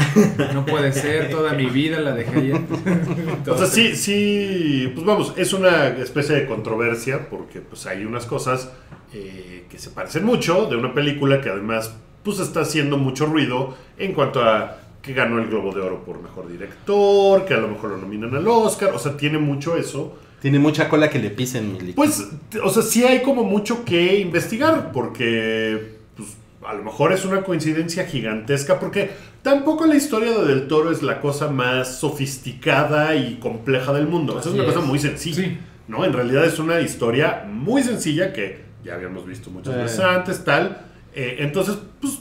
No 0.54 0.64
puede 0.64 0.92
ser, 0.94 1.30
toda 1.30 1.52
mi 1.52 1.66
vida 1.66 2.00
la 2.00 2.12
dejé 2.14 2.38
allá. 2.38 2.60
O 3.46 3.58
sea, 3.58 3.66
sí, 3.66 3.94
sí, 3.94 4.90
pues 4.94 5.04
vamos, 5.06 5.34
es 5.36 5.52
una 5.52 5.88
especie 5.88 6.34
de 6.36 6.46
controversia 6.46 7.28
porque 7.28 7.60
pues 7.60 7.84
hay 7.86 8.04
unas 8.06 8.24
cosas 8.24 8.70
eh, 9.12 9.66
que 9.68 9.78
se 9.78 9.90
parecen 9.90 10.24
mucho 10.24 10.66
de 10.66 10.76
una 10.76 10.94
película 10.94 11.40
que 11.42 11.50
además 11.50 11.94
pues 12.24 12.40
está 12.40 12.60
haciendo 12.62 12.96
mucho 12.96 13.26
ruido 13.26 13.76
en 13.98 14.12
cuanto 14.12 14.42
a 14.42 14.78
que 15.02 15.12
ganó 15.12 15.38
el 15.38 15.48
Globo 15.48 15.72
de 15.74 15.82
Oro 15.82 16.02
por 16.04 16.20
Mejor 16.22 16.48
Director, 16.50 17.44
que 17.44 17.52
a 17.54 17.58
lo 17.58 17.68
mejor 17.68 17.90
lo 17.90 17.98
nominan 17.98 18.34
al 18.34 18.48
Oscar, 18.48 18.92
o 18.94 18.98
sea, 18.98 19.16
tiene 19.16 19.38
mucho 19.38 19.76
eso. 19.76 20.16
Tiene 20.40 20.58
mucha 20.58 20.88
cola 20.88 21.08
que 21.10 21.18
le 21.18 21.30
pisen. 21.30 21.76
Pues, 21.94 22.26
o 22.62 22.70
sea, 22.70 22.82
sí 22.82 23.04
hay 23.04 23.22
como 23.22 23.44
mucho 23.44 23.84
que 23.84 24.18
investigar 24.20 24.92
porque 24.92 25.96
pues, 26.16 26.30
a 26.66 26.74
lo 26.74 26.82
mejor 26.84 27.12
es 27.12 27.24
una 27.26 27.42
coincidencia 27.42 28.04
gigantesca 28.06 28.78
porque 28.80 29.10
tampoco 29.42 29.86
la 29.86 29.94
historia 29.96 30.32
de 30.32 30.46
Del 30.46 30.68
Toro 30.68 30.90
es 30.90 31.02
la 31.02 31.20
cosa 31.20 31.48
más 31.50 31.98
sofisticada 31.98 33.14
y 33.14 33.36
compleja 33.36 33.92
del 33.92 34.06
mundo. 34.06 34.36
O 34.36 34.42
sea, 34.42 34.52
es 34.52 34.58
una 34.58 34.66
cosa 34.66 34.80
muy 34.80 34.98
sencilla. 34.98 35.44
Sí. 35.44 35.58
¿no? 35.88 36.04
En 36.04 36.12
realidad 36.14 36.44
es 36.46 36.58
una 36.58 36.80
historia 36.80 37.44
muy 37.50 37.82
sencilla 37.82 38.32
que 38.32 38.64
ya 38.82 38.94
habíamos 38.94 39.26
visto 39.26 39.50
muchas 39.50 39.74
Eh. 39.74 39.78
veces 39.82 40.00
antes, 40.00 40.44
tal. 40.44 40.86
Eh, 41.14 41.36
entonces, 41.40 41.76
pues, 42.00 42.18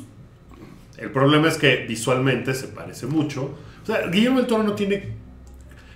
el 0.97 1.12
problema 1.12 1.47
es 1.47 1.58
que 1.58 1.86
visualmente 1.88 2.53
se 2.53 2.67
parece 2.67 3.06
mucho. 3.08 3.56
O 3.84 3.86
sea, 3.86 4.08
Guillermo 4.08 4.38
del 4.38 4.47
Toro 4.47 4.63
no 4.63 4.73
tiene 4.73 5.21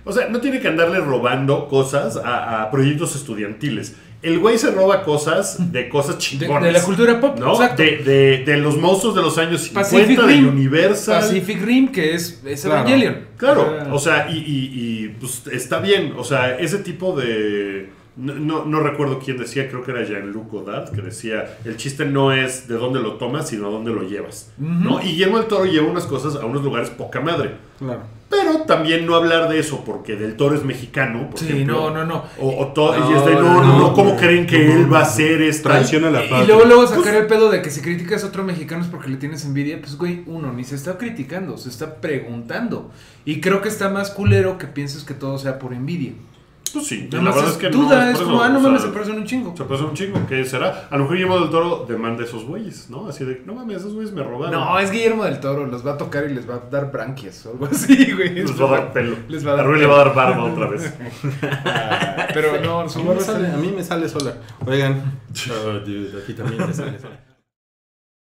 o 0.04 0.12
sea, 0.12 0.28
no 0.28 0.40
tiene 0.40 0.58
que 0.60 0.68
andarle 0.68 1.00
robando 1.00 1.68
cosas 1.68 2.16
a, 2.16 2.62
a 2.62 2.70
proyectos 2.70 3.14
estudiantiles. 3.14 3.94
El 4.22 4.38
güey 4.38 4.56
se 4.58 4.70
roba 4.70 5.02
cosas 5.04 5.70
de 5.70 5.88
cosas 5.90 6.14
De, 6.16 6.18
chingonas. 6.20 6.62
de 6.64 6.72
la 6.72 6.82
cultura 6.82 7.20
pop, 7.20 7.38
¿no? 7.38 7.52
exacto. 7.52 7.82
De, 7.82 7.98
de- 7.98 8.38
de 8.44 8.56
los 8.56 8.76
monstruos 8.78 9.14
de 9.14 9.22
los 9.22 9.36
años 9.38 9.60
50, 9.62 9.80
Pacific 9.90 10.18
de 10.20 10.26
Rim. 10.26 10.48
Universal. 10.48 11.20
Pacific 11.20 11.62
Rim, 11.62 11.92
que 11.92 12.14
es, 12.14 12.42
es 12.44 12.62
Claro. 12.62 12.78
Evangelion. 12.88 13.16
Claro, 13.36 13.76
o 13.92 13.98
sea, 13.98 14.28
y, 14.30 14.38
y- 14.38 14.70
y, 15.04 15.08
pues 15.20 15.42
está 15.52 15.78
bien. 15.80 16.14
O 16.16 16.24
sea, 16.24 16.58
ese 16.58 16.78
tipo 16.78 17.14
de. 17.14 17.90
No, 18.18 18.34
no, 18.34 18.64
no 18.64 18.80
recuerdo 18.80 19.20
quién 19.24 19.38
decía, 19.38 19.68
creo 19.68 19.84
que 19.84 19.92
era 19.92 20.02
Jean-Luc 20.04 20.50
Godard, 20.50 20.90
que 20.90 21.00
decía: 21.02 21.56
el 21.64 21.76
chiste 21.76 22.04
no 22.04 22.32
es 22.32 22.66
de 22.66 22.74
dónde 22.74 23.00
lo 23.00 23.12
tomas, 23.14 23.48
sino 23.48 23.68
a 23.68 23.70
dónde 23.70 23.92
lo 23.92 24.02
llevas. 24.02 24.50
¿no? 24.58 25.00
Y 25.00 25.10
Guillermo 25.12 25.38
del 25.38 25.46
Toro 25.46 25.64
lleva 25.66 25.86
unas 25.88 26.04
cosas 26.04 26.34
a 26.34 26.44
unos 26.44 26.64
lugares 26.64 26.90
poca 26.90 27.20
madre. 27.20 27.54
Claro. 27.78 28.00
Pero 28.28 28.64
también 28.66 29.06
no 29.06 29.14
hablar 29.14 29.48
de 29.48 29.58
eso 29.58 29.84
porque 29.86 30.14
Del 30.16 30.36
Toro 30.36 30.54
es 30.54 30.62
mexicano. 30.62 31.30
Por 31.30 31.38
Sí, 31.38 31.46
ejemplo. 31.48 31.90
no, 31.90 31.90
no, 31.90 32.04
no. 32.04 32.24
O, 32.40 32.58
o 32.62 32.66
to- 32.74 32.94
No, 32.94 33.10
y 33.10 33.14
es 33.16 33.24
de, 33.24 33.34
no, 33.34 33.40
no, 33.42 33.62
no, 33.62 33.78
no, 33.78 33.94
¿cómo 33.94 34.10
no, 34.10 34.16
creen 34.18 34.46
que 34.46 34.66
no, 34.66 34.74
él 34.74 34.92
va 34.92 34.98
a 34.98 35.02
hacer 35.02 35.40
esta? 35.40 35.70
Traiciona 35.70 36.10
la 36.10 36.24
Y 36.24 36.28
patria. 36.28 36.46
luego, 36.56 36.64
luego 36.68 36.86
sacar 36.88 37.14
el 37.14 37.26
pedo 37.26 37.50
de 37.50 37.62
que 37.62 37.70
si 37.70 37.80
criticas 37.80 38.24
a 38.24 38.26
otro 38.26 38.44
mexicano 38.44 38.82
es 38.82 38.88
porque 38.90 39.08
le 39.08 39.16
tienes 39.16 39.46
envidia, 39.46 39.80
pues 39.80 39.96
güey, 39.96 40.24
uno 40.26 40.52
ni 40.52 40.64
se 40.64 40.74
está 40.74 40.98
criticando, 40.98 41.56
se 41.56 41.70
está 41.70 41.94
preguntando. 42.02 42.90
Y 43.24 43.40
creo 43.40 43.62
que 43.62 43.68
está 43.70 43.88
más 43.88 44.10
culero 44.10 44.58
que 44.58 44.66
pienses 44.66 45.04
que 45.04 45.14
todo 45.14 45.38
sea 45.38 45.58
por 45.58 45.72
envidia. 45.72 46.12
Pues 46.72 46.86
sí, 46.86 47.08
la 47.10 47.20
verdad 47.20 47.44
es 47.44 47.50
es 47.52 47.56
que 47.56 47.68
duda, 47.70 48.04
no. 48.04 48.10
es 48.10 48.18
por 48.18 48.26
como, 48.26 48.42
ah, 48.42 48.48
no 48.48 48.60
mames, 48.60 48.82
se 48.82 48.88
parecen 48.88 49.16
un 49.16 49.24
chingo. 49.24 49.54
Se 49.56 49.64
parece 49.64 49.84
un 49.84 49.94
chingo, 49.94 50.20
¿qué 50.28 50.44
será? 50.44 50.88
A 50.90 50.96
lo 50.96 51.02
mejor 51.04 51.16
Guillermo 51.16 51.40
del 51.40 51.50
Toro 51.50 51.86
demanda 51.88 52.22
a 52.22 52.26
esos 52.26 52.44
güeyes, 52.44 52.90
¿no? 52.90 53.08
Así 53.08 53.24
de, 53.24 53.42
no 53.46 53.54
mames, 53.54 53.78
esos 53.78 53.94
güeyes 53.94 54.12
me 54.12 54.22
robaron. 54.22 54.58
No, 54.58 54.78
es 54.78 54.90
Guillermo 54.90 55.24
del 55.24 55.40
Toro, 55.40 55.66
los 55.66 55.86
va 55.86 55.92
a 55.92 55.96
tocar 55.98 56.24
y 56.30 56.34
les 56.34 56.48
va 56.48 56.54
a 56.54 56.60
dar 56.70 56.90
branquias 56.92 57.46
o 57.46 57.50
algo 57.52 57.66
así, 57.66 58.12
güey. 58.12 58.34
Les 58.34 58.60
va 58.60 58.68
a 58.68 58.70
dar 58.70 58.92
pelo. 58.92 59.16
Les 59.28 59.46
va 59.46 59.52
a 59.52 59.56
dar 59.56 59.66
Rui 59.66 59.80
le 59.80 59.86
va 59.86 59.94
a 59.94 59.98
dar 60.04 60.14
barba 60.14 60.44
otra 60.44 60.66
vez. 60.68 60.94
Pero 62.34 62.60
no, 62.62 62.80
A 62.80 62.88
su 62.88 62.98
mí, 62.98 63.04
me 63.04 63.10
barba 63.10 63.24
sale, 63.24 63.48
a 63.48 63.56
mí 63.56 63.72
me 63.74 63.82
sale 63.82 64.08
sola. 64.08 64.34
Oigan. 64.66 65.18
Oh, 65.50 65.78
dude, 65.80 66.20
a 66.20 66.26
ti 66.26 66.34
también 66.34 66.66
te 66.66 66.74
sale 66.74 66.98
sola. 66.98 67.27